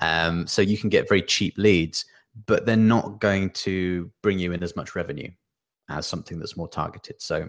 [0.00, 2.04] Um, so you can get very cheap leads,
[2.46, 5.28] but they're not going to bring you in as much revenue
[5.88, 7.20] as something that's more targeted.
[7.20, 7.48] So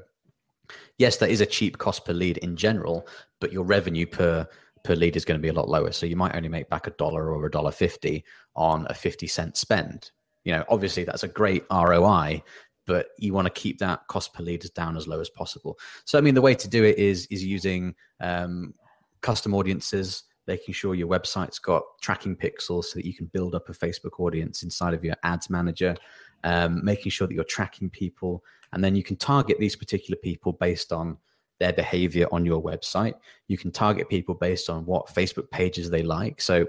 [0.97, 3.07] yes, there is a cheap cost per lead in general,
[3.39, 4.47] but your revenue per
[4.83, 5.91] per lead is going to be a lot lower.
[5.91, 9.27] So you might only make back a dollar or a dollar fifty on a fifty
[9.27, 10.09] cent spend.
[10.43, 12.43] You know, obviously that's a great ROI,
[12.85, 15.77] but you want to keep that cost per lead down as low as possible.
[16.05, 18.73] So I mean, the way to do it is is using um,
[19.21, 23.69] custom audiences, making sure your website's got tracking pixels so that you can build up
[23.69, 25.95] a Facebook audience inside of your ads manager,
[26.43, 28.43] um, making sure that you're tracking people
[28.73, 31.17] and then you can target these particular people based on
[31.59, 33.13] their behavior on your website.
[33.47, 36.41] You can target people based on what Facebook pages they like.
[36.41, 36.65] So,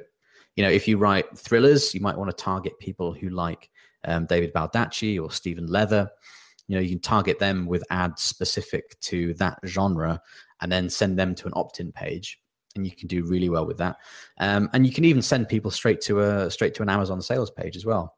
[0.54, 3.70] you know, if you write thrillers, you might want to target people who like
[4.06, 6.10] um, David Baldacci or Stephen Leather.
[6.66, 10.20] You know, you can target them with ads specific to that genre
[10.60, 12.38] and then send them to an opt-in page
[12.76, 13.96] and you can do really well with that.
[14.38, 17.50] Um, and you can even send people straight to a straight to an Amazon sales
[17.50, 18.16] page as well.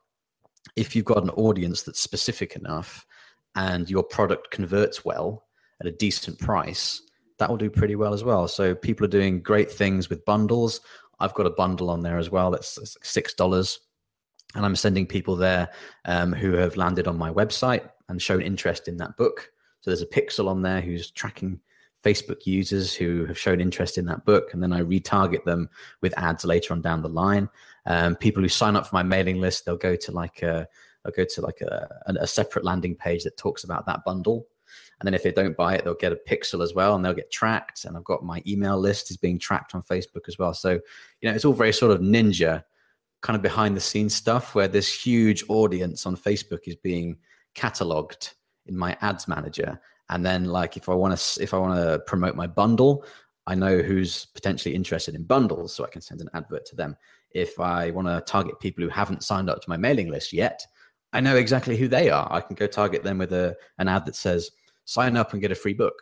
[0.76, 3.06] If you've got an audience that's specific enough
[3.54, 5.44] and your product converts well
[5.80, 7.02] at a decent price,
[7.38, 8.48] that will do pretty well as well.
[8.48, 10.80] So people are doing great things with bundles.
[11.20, 12.50] I've got a bundle on there as well.
[12.50, 13.78] That's six dollars,
[14.56, 15.68] and I'm sending people there
[16.06, 19.52] um, who have landed on my website and shown interest in that book.
[19.80, 21.60] So there's a pixel on there who's tracking
[22.04, 25.68] Facebook users who have shown interest in that book, and then I retarget them
[26.00, 27.48] with ads later on down the line.
[27.84, 30.66] Um, people who sign up for my mailing list, they'll go to like a
[31.04, 34.48] I'll go to like a, a separate landing page that talks about that bundle.
[34.98, 37.12] And then if they don't buy it, they'll get a pixel as well and they'll
[37.12, 37.84] get tracked.
[37.84, 40.54] And I've got my email list is being tracked on Facebook as well.
[40.54, 40.72] So,
[41.20, 42.64] you know, it's all very sort of ninja
[43.26, 47.16] kind of behind the scenes stuff where this huge audience on Facebook is being
[47.56, 48.34] cataloged
[48.66, 49.80] in my ads manager.
[50.10, 53.04] And then like if I want to if I want to promote my bundle,
[53.48, 56.96] I know who's potentially interested in bundles so I can send an advert to them.
[57.32, 60.64] If I want to target people who haven't signed up to my mailing list yet,
[61.12, 62.28] I know exactly who they are.
[62.30, 64.52] I can go target them with a an ad that says
[64.84, 66.00] sign up and get a free book.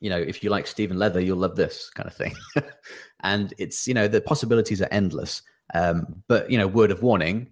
[0.00, 2.34] You know, if you like Stephen Leather, you'll love this kind of thing.
[3.20, 5.42] and it's you know the possibilities are endless.
[5.74, 7.48] Um, but you know, word of warning,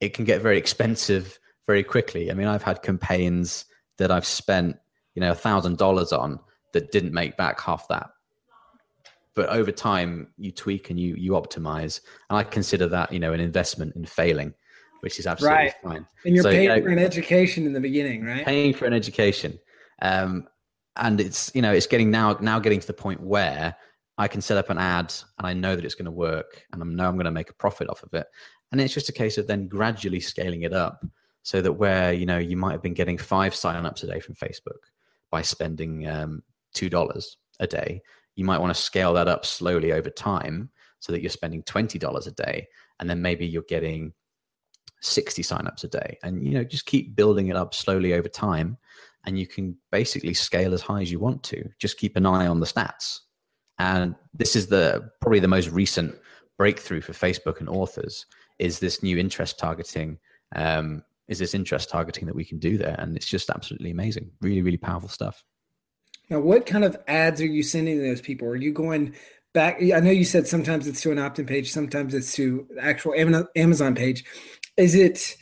[0.00, 2.30] it can get very expensive very quickly.
[2.30, 3.64] I mean, I've had campaigns
[3.98, 4.76] that I've spent
[5.14, 6.40] you know a thousand dollars on
[6.72, 8.08] that didn't make back half that
[9.34, 13.34] but over time you tweak and you you optimize and i consider that you know
[13.34, 14.54] an investment in failing
[15.02, 15.74] which is absolutely right.
[15.82, 16.06] fine.
[16.24, 18.44] And you're so, paying you know, for an education in the beginning, right?
[18.46, 19.58] Paying for an education.
[20.00, 20.46] Um,
[20.96, 23.74] and it's you know it's getting now now getting to the point where
[24.18, 26.82] I can set up an ad and I know that it's going to work and
[26.82, 28.26] I know I'm going to make a profit off of it.
[28.70, 31.04] And it's just a case of then gradually scaling it up
[31.42, 34.34] so that where you know you might have been getting five signups a day from
[34.34, 34.88] Facebook
[35.30, 38.00] by spending um, two dollars a day,
[38.36, 40.70] you might want to scale that up slowly over time
[41.00, 42.66] so that you're spending twenty dollars a day,
[43.00, 44.12] and then maybe you're getting
[45.00, 46.16] 60 signups a day.
[46.22, 48.78] And you know just keep building it up slowly over time
[49.24, 51.68] and you can basically scale as high as you want to.
[51.78, 53.20] Just keep an eye on the stats
[53.78, 56.14] and this is the probably the most recent
[56.58, 58.26] breakthrough for facebook and authors
[58.58, 60.18] is this new interest targeting
[60.54, 62.96] um, is this interest targeting that we can do there.
[62.98, 64.30] And it's just absolutely amazing.
[64.40, 65.44] Really really powerful stuff.
[66.30, 68.48] Now what kind of ads are you sending to those people?
[68.48, 69.14] Are you going
[69.52, 69.82] back?
[69.82, 73.14] I know you said sometimes it's to an opt-in page sometimes it's to actual
[73.56, 74.24] amazon page.
[74.76, 75.36] Is it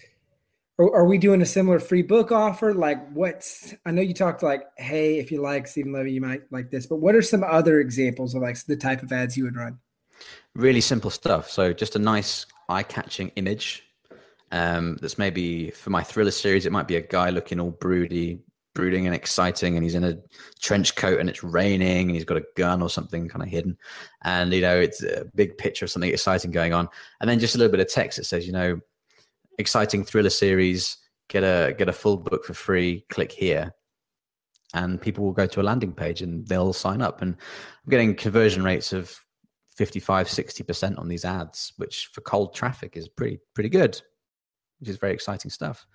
[0.89, 2.75] are we doing a similar free book offer?
[2.75, 6.43] Like what's i know you talked like hey if you like stephen levy you might
[6.51, 9.45] like this but what are some other examples of like the type of ads you
[9.45, 9.79] would run?
[10.55, 11.51] Really simple stuff.
[11.51, 13.85] So just a nice eye-catching image
[14.53, 18.41] um, that's maybe for my thriller series it might be a guy looking all broody
[18.75, 20.17] brooding and exciting and he's in a
[20.61, 23.77] trench coat and it's raining and he's got a gun or something kind of hidden.
[24.23, 26.89] And you know it's a big picture of something exciting going on.
[27.21, 28.81] And then just a little bit of text that says you know
[29.61, 30.97] exciting thriller series,
[31.29, 33.73] get a get a full book for free, click here.
[34.73, 37.23] And people will go to a landing page and they'll sign up.
[37.23, 37.35] And
[37.85, 39.19] I'm getting conversion rates of
[39.77, 44.01] 55, 60% on these ads, which for cold traffic is pretty pretty good,
[44.79, 45.87] which is very exciting stuff.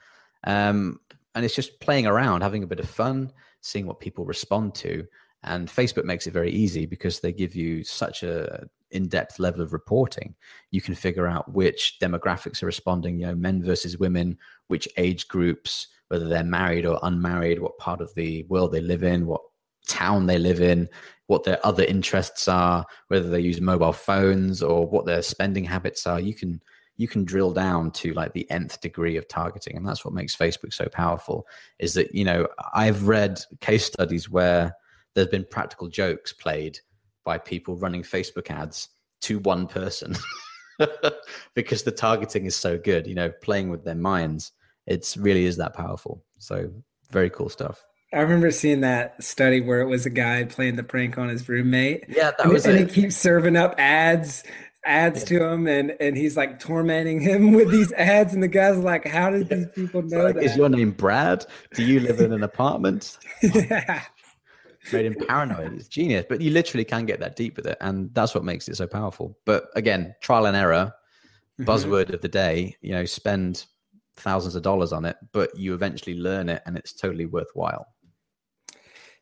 [0.46, 1.00] Um,
[1.36, 5.06] and it's just playing around, having a bit of fun, seeing what people respond to.
[5.44, 9.74] And Facebook makes it very easy because they give you such a in-depth level of
[9.74, 10.36] reporting
[10.72, 15.28] you can figure out which demographics are responding you know men versus women which age
[15.28, 19.42] groups whether they're married or unmarried what part of the world they live in what
[19.88, 20.88] town they live in
[21.28, 26.06] what their other interests are whether they use mobile phones or what their spending habits
[26.08, 26.20] are.
[26.20, 26.62] You can
[26.98, 30.36] you can drill down to like the nth degree of targeting and that's what makes
[30.36, 31.46] facebook so powerful
[31.78, 34.74] is that you know i've read case studies where
[35.14, 36.80] there's been practical jokes played
[37.26, 38.88] by people running facebook ads
[39.20, 40.16] to one person
[41.56, 44.54] because the targeting is so good you know playing with their minds
[44.88, 46.24] it's really is that powerful.
[46.38, 46.72] So
[47.10, 47.86] very cool stuff.
[48.14, 51.50] I remember seeing that study where it was a guy playing the prank on his
[51.50, 52.06] roommate.
[52.08, 52.90] Yeah, that and, was and it.
[52.92, 54.44] he keeps serving up ads
[54.88, 58.78] ads to him and and he's like tormenting him with these ads and the guy's
[58.78, 60.44] like how did these people know like, that?
[60.44, 61.44] is your name brad?
[61.74, 63.18] Do you live in an apartment?
[63.42, 64.04] Yeah
[64.92, 68.14] made him paranoid it's genius but you literally can get that deep with it and
[68.14, 70.94] that's what makes it so powerful but again trial and error
[71.60, 71.66] Mhm.
[71.66, 73.66] buzzword of the day you know spend
[74.18, 77.88] thousands of dollars on it but you eventually learn it and it's totally worthwhile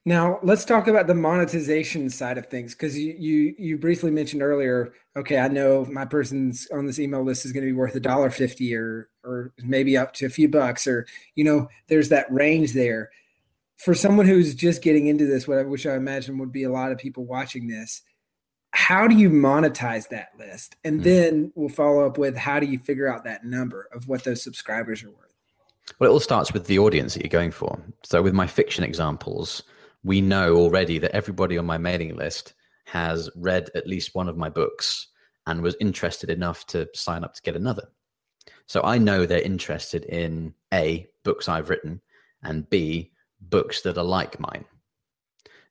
[0.05, 4.41] Now let's talk about the monetization side of things because you, you you briefly mentioned
[4.41, 4.93] earlier.
[5.15, 8.01] Okay, I know my person's on this email list is going to be worth a
[8.01, 12.29] dollar fifty or or maybe up to a few bucks or you know there's that
[12.29, 13.11] range there.
[13.77, 16.71] For someone who's just getting into this, what I- which I imagine would be a
[16.71, 18.01] lot of people watching this,
[18.71, 20.75] how do you monetize that list?
[20.83, 21.03] And Hmm.
[21.03, 24.41] then we'll follow up with how do you figure out that number of what those
[24.43, 25.33] subscribers are worth?
[25.99, 27.79] Well, it all starts with the audience that you're going for.
[28.03, 29.63] So, with my fiction examples,
[30.03, 32.53] we know already that everybody on my mailing list
[32.85, 35.07] has read at least one of my books
[35.45, 37.89] and was interested enough to sign up to get another.
[38.65, 42.01] So, I know they're interested in A, books I've written,
[42.43, 43.11] and B,
[43.49, 44.65] books that are like mine.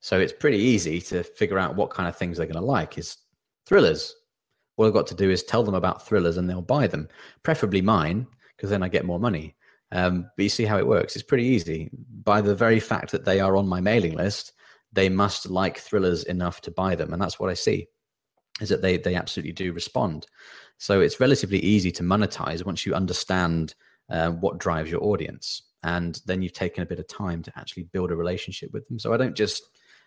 [0.00, 2.98] So, it's pretty easy to figure out what kind of things they're going to like
[2.98, 3.16] is
[3.66, 4.14] thrillers.
[4.76, 7.08] All I've got to do is tell them about thrillers and they'll buy them,
[7.42, 9.54] preferably mine, because then I get more money.
[9.92, 11.14] Um, but you see how it works.
[11.14, 11.90] It's pretty easy.
[12.24, 14.54] By the very fact that they are on my mailing list,
[14.92, 17.88] they must like thrillers enough to buy them, and that's what I see.
[18.60, 20.26] Is that they they absolutely do respond.
[20.78, 23.74] So it's relatively easy to monetize once you understand
[24.10, 27.84] uh, what drives your audience, and then you've taken a bit of time to actually
[27.84, 28.98] build a relationship with them.
[28.98, 29.62] So I don't just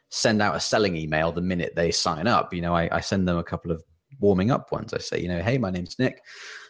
[0.09, 2.53] send out a selling email the minute they sign up.
[2.53, 3.83] You know, I, I send them a couple of
[4.19, 4.93] warming up ones.
[4.93, 6.21] I say, you know, hey, my name's Nick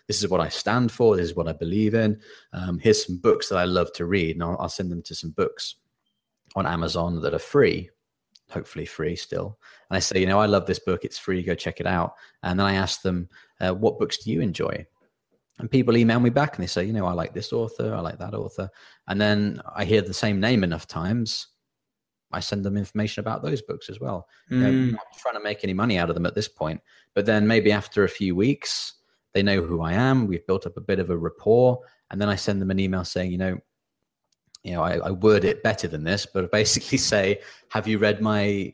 [0.08, 1.16] this is what I stand for.
[1.16, 2.20] This is what I believe in.
[2.54, 5.16] Um, here's some books that I love to read, and I'll, I'll, send them to
[5.16, 5.76] some books
[6.56, 7.90] on Amazon that are free,
[8.50, 9.58] hopefully free still.
[9.90, 11.04] And I say, you know, I love this book.
[11.04, 11.44] It's free.
[11.44, 12.14] Go check it out.
[12.44, 13.30] And then I ask them,
[13.60, 14.86] uh, what books do you enjoy?
[15.58, 18.02] And people email me back and they say, you know, I like this author, I
[18.02, 18.70] like that author.
[19.08, 21.48] And then I hear the same name enough times.
[22.32, 24.28] I send them information about those books as well.
[24.52, 24.56] Mm.
[24.56, 26.82] You know, I'm not trying to make any money out of them at this point.
[27.14, 28.94] But then maybe after a few weeks,
[29.34, 30.28] they know who I am.
[30.28, 31.80] We've built up a bit of a rapport,
[32.10, 33.58] and then I send them an email saying, you know,
[34.64, 37.40] you know, I, I word it better than this, but I basically say,
[37.70, 38.74] have you read my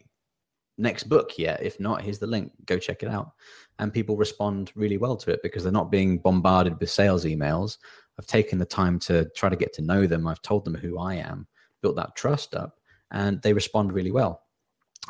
[0.82, 1.62] next book yet?
[1.62, 2.52] If not, here's the link.
[2.66, 3.32] Go check it out.
[3.80, 7.78] And people respond really well to it because they're not being bombarded with sales emails.
[8.20, 10.28] I've taken the time to try to get to know them.
[10.28, 11.48] I've told them who I am,
[11.82, 12.78] built that trust up,
[13.12, 14.44] and they respond really well.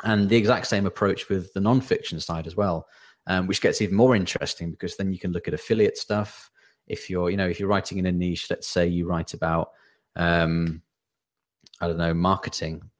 [0.04, 2.86] And the exact same approach with the nonfiction side as well
[3.26, 6.50] um, which gets even more interesting because then you can look at affiliate stuff.
[6.86, 9.70] If you're, you know, if you're writing in a niche, let's say you write about,
[10.16, 10.82] um,
[11.80, 12.90] I don't know, marketing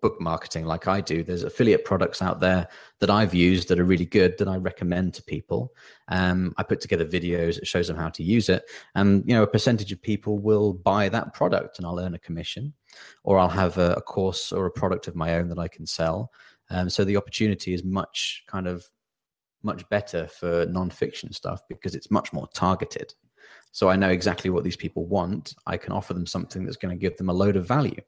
[0.00, 1.22] book marketing, like I do.
[1.22, 2.68] There's affiliate products out there
[3.00, 5.72] that I've used that are really good that I recommend to people.
[6.08, 8.64] Um, I put together videos that shows them how to use it,
[8.94, 12.18] and you know, a percentage of people will buy that product, and I'll earn a
[12.18, 12.74] commission,
[13.24, 15.86] or I'll have a, a course or a product of my own that I can
[15.86, 16.32] sell.
[16.70, 18.84] Um, so the opportunity is much kind of
[19.62, 23.12] much better for nonfiction stuff because it's much more targeted.
[23.72, 25.54] So I know exactly what these people want.
[25.66, 28.00] I can offer them something that's going to give them a load of value.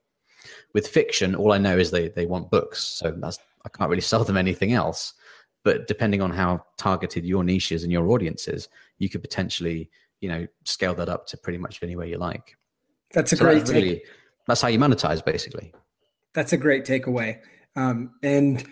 [0.75, 4.01] With fiction, all I know is they they want books, so that's I can't really
[4.13, 5.15] sell them anything else.
[5.65, 8.69] But depending on how targeted your niche is and your audience is,
[8.99, 9.91] you could potentially,
[10.21, 12.57] you know, scale that up to pretty much anywhere you like.
[13.13, 14.07] That's a so great that's really take-
[14.47, 15.73] that's how you monetize basically.
[16.35, 17.39] That's a great takeaway.
[17.77, 18.67] Um, and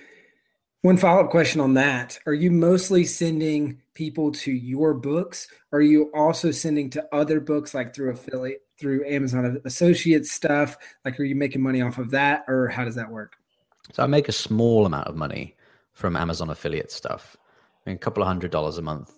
[0.83, 2.19] one follow up question on that.
[2.27, 5.49] Are you mostly sending people to your books?
[5.73, 10.77] Are you also sending to other books like through affiliate, through Amazon Associates stuff?
[11.05, 12.45] Like, are you making money off of that?
[12.49, 13.37] Or how does that work?
[13.93, 15.57] So I make a small amount of money
[15.93, 17.37] from Amazon affiliate stuff,
[17.85, 19.13] I mean, a couple of hundred dollars a month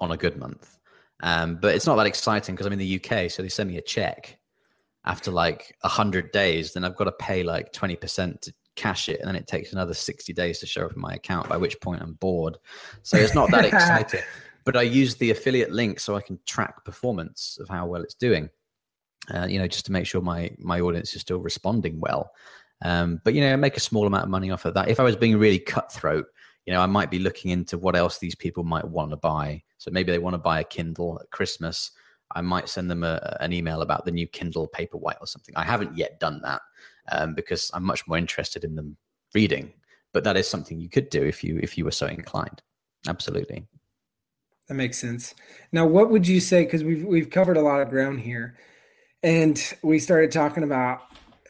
[0.00, 0.78] on a good month.
[1.22, 3.78] Um, but it's not that exciting because I'm in the UK, so they send me
[3.78, 4.38] a check
[5.06, 9.20] after like a hundred days, then I've got to pay like twenty percent cash it,
[9.20, 11.80] and then it takes another 60 days to show up in my account, by which
[11.80, 12.58] point I'm bored.
[13.02, 14.22] So it's not that exciting.
[14.64, 18.14] But I use the affiliate link so I can track performance of how well it's
[18.14, 18.50] doing.
[19.32, 22.30] Uh, you know, just to make sure my my audience is still responding well.
[22.84, 24.88] Um, but you know, make a small amount of money off of that.
[24.88, 26.26] If I was being really cutthroat,
[26.66, 29.62] you know, I might be looking into what else these people might want to buy.
[29.78, 31.92] So maybe they want to buy a Kindle at Christmas.
[32.34, 35.54] I might send them a, an email about the new Kindle Paperwhite or something.
[35.56, 36.60] I haven't yet done that
[37.12, 38.96] um, because I'm much more interested in them
[39.34, 39.72] reading.
[40.12, 42.62] But that is something you could do if you if you were so inclined.
[43.06, 43.66] Absolutely.
[44.68, 45.34] That makes sense.
[45.72, 46.64] Now, what would you say?
[46.64, 48.56] Because we've we've covered a lot of ground here,
[49.22, 51.02] and we started talking about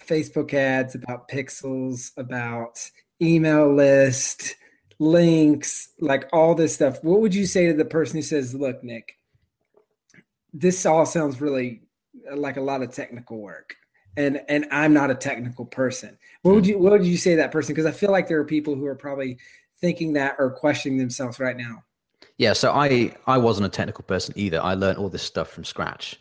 [0.06, 2.78] Facebook ads, about pixels, about
[3.22, 4.56] email list,
[4.98, 7.02] links, like all this stuff.
[7.02, 9.14] What would you say to the person who says, "Look, Nick,
[10.52, 11.82] this all sounds really
[12.34, 13.76] like a lot of technical work."
[14.16, 16.18] And and I'm not a technical person.
[16.42, 17.74] What would you what would you say to that person?
[17.74, 19.38] Because I feel like there are people who are probably
[19.80, 21.84] thinking that or questioning themselves right now.
[22.38, 24.60] Yeah, so I I wasn't a technical person either.
[24.60, 26.20] I learned all this stuff from scratch,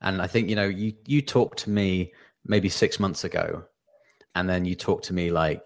[0.00, 2.12] and I think you know you you talked to me
[2.44, 3.64] maybe six months ago,
[4.34, 5.62] and then you talked to me like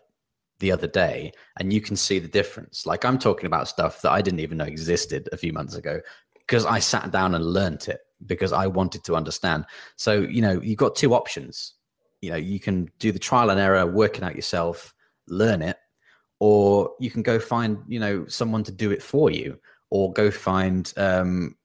[0.58, 2.86] the other day, and you can see the difference.
[2.86, 6.00] Like I'm talking about stuff that I didn't even know existed a few months ago
[6.34, 9.64] because I sat down and learned it because I wanted to understand.
[9.96, 11.74] So, you know, you've got two options.
[12.20, 14.94] You know, you can do the trial and error, working out yourself,
[15.26, 15.76] learn it,
[16.38, 19.58] or you can go find, you know, someone to do it for you,
[19.90, 21.56] or go find um,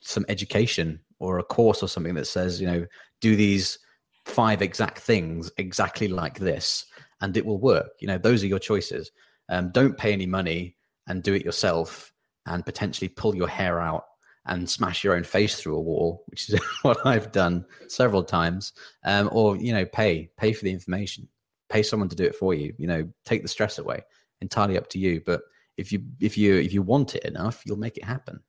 [0.00, 2.86] some education or a course or something that says, you know,
[3.20, 3.78] do these
[4.24, 6.86] five exact things exactly like this,
[7.20, 7.90] and it will work.
[8.00, 9.10] You know, those are your choices.
[9.48, 10.76] Um, don't pay any money
[11.06, 12.12] and do it yourself
[12.46, 14.04] and potentially pull your hair out
[14.46, 18.72] and smash your own face through a wall, which is what I've done several times.
[19.04, 21.28] Um, or you know, pay pay for the information,
[21.68, 22.74] pay someone to do it for you.
[22.78, 24.02] You know, take the stress away.
[24.40, 25.20] Entirely up to you.
[25.24, 25.42] But
[25.76, 28.40] if you if you if you want it enough, you'll make it happen.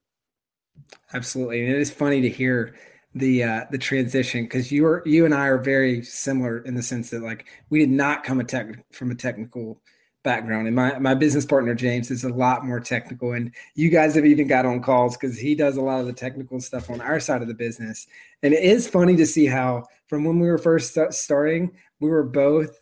[1.14, 2.76] Absolutely, and it is funny to hear
[3.14, 6.84] the uh, the transition because you are you and I are very similar in the
[6.84, 9.82] sense that like we did not come a tech from a technical
[10.24, 10.68] background.
[10.68, 13.34] And my, my business partner james is a lot more technical.
[13.34, 16.14] And you guys have even got on calls because he does a lot of the
[16.14, 18.08] technical stuff on our side of the business.
[18.44, 22.24] And it is funny to see how from when we were first starting we were
[22.24, 22.80] both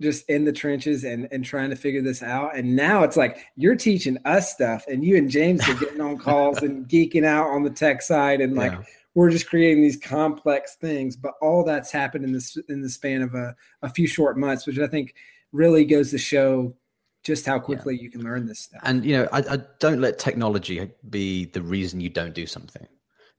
[0.00, 2.56] just in the trenches and, and trying to figure this out.
[2.56, 6.16] And now it's like you're teaching us stuff and you and james are getting on
[6.16, 8.82] calls and geeking out on the tech side and like yeah.
[9.14, 11.16] we're just creating these complex things.
[11.16, 14.66] But all that's happened in this in the span of a, a few short months
[14.66, 15.14] which i think
[15.52, 16.74] really goes to show
[17.22, 18.02] just how quickly yeah.
[18.02, 18.80] you can learn this stuff.
[18.84, 22.86] And you know, I, I, don't let technology be the reason you don't do something,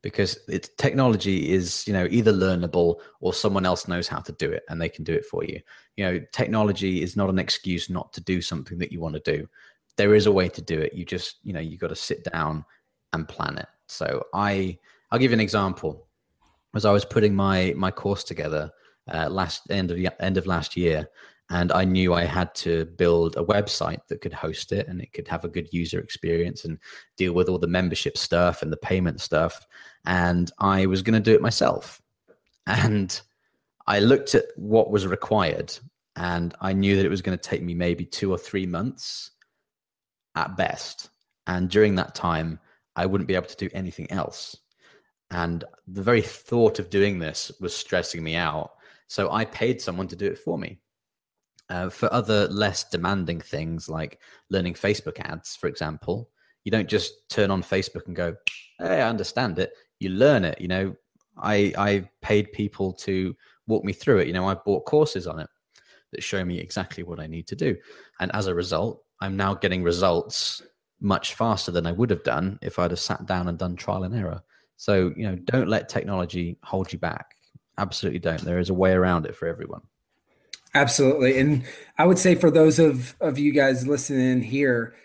[0.01, 4.51] because it's technology is you know either learnable or someone else knows how to do
[4.51, 5.59] it and they can do it for you.
[5.97, 9.38] You know, technology is not an excuse not to do something that you want to
[9.38, 9.47] do.
[9.97, 10.93] There is a way to do it.
[10.93, 12.66] You just you know you got to sit down
[13.14, 13.68] and plan it.
[13.88, 14.78] So I
[15.12, 16.07] I'll give you an example.
[16.74, 18.72] As I was putting my my course together
[19.12, 21.09] uh, last end of end of last year,
[21.52, 25.12] and I knew I had to build a website that could host it and it
[25.12, 26.78] could have a good user experience and
[27.18, 29.68] deal with all the membership stuff and the payment stuff.
[30.06, 32.02] And I was going to do it myself.
[32.68, 33.20] And
[33.86, 35.78] I looked at what was required
[36.16, 39.32] and I knew that it was going to take me maybe two or three months
[40.36, 41.10] at best.
[41.47, 42.60] And during that time,
[42.95, 44.56] I wouldn't be able to do anything else.
[45.32, 48.72] And the very thought of doing this was stressing me out.
[49.08, 50.80] So I paid someone to do it for me
[51.72, 54.20] uh, for other less demanding things like
[54.50, 56.30] learning Facebook ads, for example,
[56.66, 58.36] you don't just turn on Facebook and go,
[58.78, 60.60] "Hey, I understand it." You learn it.
[60.60, 60.96] You know,
[61.38, 63.34] I I paid people to
[63.68, 64.28] walk me through it.
[64.28, 65.48] You know, I bought courses on it
[66.12, 67.78] that show me exactly what I need to do,
[68.20, 70.62] and as a result, I'm now getting results
[71.00, 74.04] much faster than I would have done if I'd have sat down and done trial
[74.04, 74.42] and error.
[74.76, 77.34] So you know, don't let technology hold you back.
[77.78, 78.42] Absolutely don't.
[78.42, 79.84] There is a way around it for everyone.
[80.74, 81.38] Absolutely.
[81.40, 81.64] And
[81.98, 84.96] I would say for those of, of you guys listening here,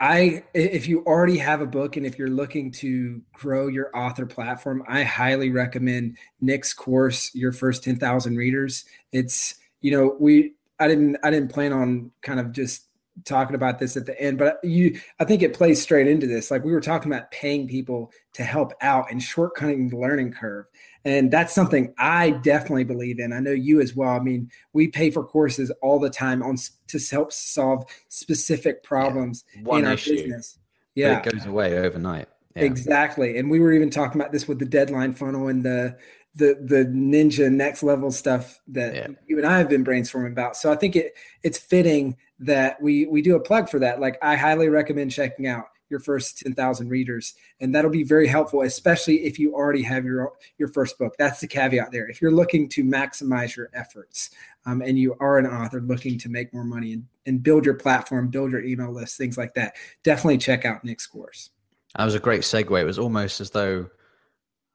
[0.00, 4.26] I if you already have a book and if you're looking to grow your author
[4.26, 8.84] platform, I highly recommend Nick's course, Your First 10,000 Readers.
[9.12, 12.88] It's, you know, we I didn't I didn't plan on kind of just
[13.24, 16.50] talking about this at the end, but you I think it plays straight into this.
[16.50, 20.66] Like we were talking about paying people to help out and shortcutting the learning curve.
[21.04, 23.32] And that's something I definitely believe in.
[23.32, 24.10] I know you as well.
[24.10, 26.56] I mean, we pay for courses all the time on
[26.88, 30.58] to help solve specific problems yeah, in our issue, business.
[30.94, 32.28] Yeah, it goes away overnight.
[32.54, 32.62] Yeah.
[32.64, 33.38] Exactly.
[33.38, 35.96] And we were even talking about this with the deadline funnel and the
[36.34, 39.08] the the ninja next level stuff that yeah.
[39.26, 40.56] you and I have been brainstorming about.
[40.56, 44.00] So I think it it's fitting that we we do a plug for that.
[44.00, 48.62] Like I highly recommend checking out your first 10,000 readers and that'll be very helpful
[48.62, 51.14] especially if you already have your your first book.
[51.18, 52.08] That's the caveat there.
[52.08, 54.30] If you're looking to maximize your efforts
[54.66, 57.74] um, and you are an author looking to make more money and, and build your
[57.74, 61.50] platform, build your email list, things like that, definitely check out Nick's course.
[61.96, 62.80] That was a great segue.
[62.80, 63.90] It was almost as though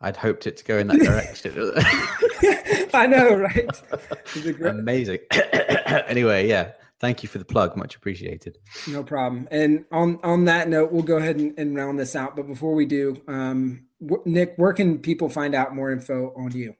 [0.01, 1.73] I'd hoped it to go in that direction.
[2.93, 3.69] I know, right?
[4.65, 5.19] Amazing.
[5.31, 6.73] anyway, yeah.
[6.99, 7.77] Thank you for the plug.
[7.77, 8.57] Much appreciated.
[8.87, 9.47] No problem.
[9.51, 12.35] And on on that note, we'll go ahead and, and round this out.
[12.35, 13.85] But before we do, um,
[14.25, 16.75] Nick, where can people find out more info on you?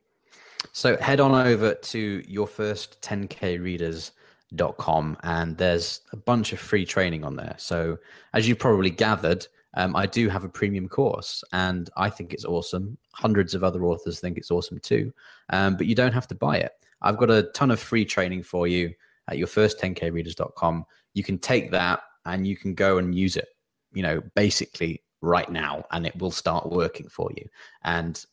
[0.72, 6.86] So head on over to your first 10k readers.com and there's a bunch of free
[6.86, 7.56] training on there.
[7.58, 7.98] So
[8.34, 12.46] as you've probably gathered, um, I do have a premium course and I think it's
[12.46, 12.98] awesome.
[13.14, 15.12] Hundreds of other authors think it's awesome too.
[15.50, 16.74] Um, but you don't have to buy it.
[17.02, 18.94] I've got a ton of free training for you
[19.28, 20.86] at your first 10k readers.com.
[21.14, 23.48] You can take that and you can go and use it,
[23.94, 27.48] you know, basically right now and it will start working for you.
[27.84, 28.24] And,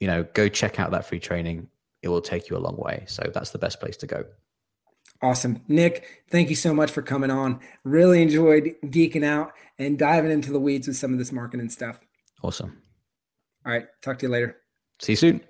[0.00, 1.68] you know, go check out that free training.
[2.02, 3.04] It will take you a long way.
[3.06, 4.24] So that's the best place to go.
[5.22, 5.62] Awesome.
[5.68, 7.60] Nick, thank you so much for coming on.
[7.84, 12.00] Really enjoyed geeking out and diving into the weeds with some of this marketing stuff.
[12.42, 12.82] Awesome.
[13.66, 13.86] All right.
[14.00, 14.56] Talk to you later.
[14.98, 15.49] See you soon.